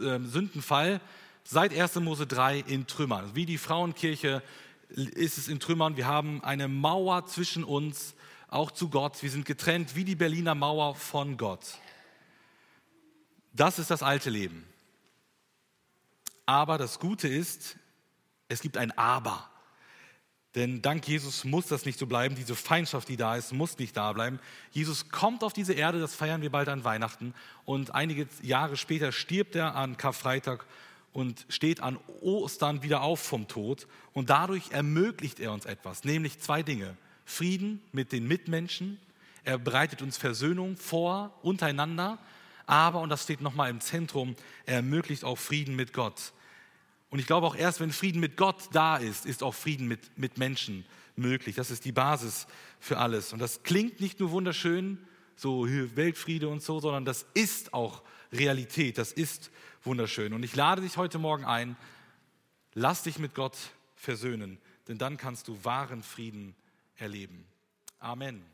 [0.00, 1.00] äh, Sündenfall,
[1.44, 1.96] seit 1.
[1.96, 3.34] Mose 3 in Trümmern.
[3.34, 4.42] Wie die Frauenkirche
[4.90, 5.96] ist es in Trümmern.
[5.96, 8.14] Wir haben eine Mauer zwischen uns,
[8.48, 9.22] auch zu Gott.
[9.22, 11.78] Wir sind getrennt wie die Berliner Mauer von Gott.
[13.52, 14.66] Das ist das alte Leben.
[16.46, 17.76] Aber das Gute ist,
[18.48, 19.48] es gibt ein Aber.
[20.54, 22.34] Denn dank Jesus muss das nicht so bleiben.
[22.34, 24.38] Diese Feindschaft, die da ist, muss nicht da bleiben.
[24.70, 27.34] Jesus kommt auf diese Erde, das feiern wir bald an Weihnachten.
[27.64, 30.66] Und einige Jahre später stirbt er an Karfreitag
[31.14, 33.86] und steht an Ostern wieder auf vom Tod.
[34.12, 36.96] Und dadurch ermöglicht er uns etwas, nämlich zwei Dinge.
[37.24, 39.00] Frieden mit den Mitmenschen.
[39.44, 42.18] Er bereitet uns Versöhnung vor untereinander.
[42.66, 44.36] Aber, und das steht nochmal im Zentrum,
[44.66, 46.32] er ermöglicht auch Frieden mit Gott.
[47.10, 50.18] Und ich glaube auch erst, wenn Frieden mit Gott da ist, ist auch Frieden mit,
[50.18, 50.84] mit Menschen
[51.16, 51.56] möglich.
[51.56, 52.46] Das ist die Basis
[52.80, 53.32] für alles.
[53.32, 54.98] Und das klingt nicht nur wunderschön,
[55.36, 58.02] so Weltfriede und so, sondern das ist auch
[58.32, 58.98] Realität.
[58.98, 59.50] Das ist
[59.82, 60.32] wunderschön.
[60.32, 61.76] Und ich lade dich heute Morgen ein,
[62.74, 63.56] lass dich mit Gott
[63.94, 64.58] versöhnen,
[64.88, 66.54] denn dann kannst du wahren Frieden
[66.96, 67.44] erleben.
[67.98, 68.51] Amen.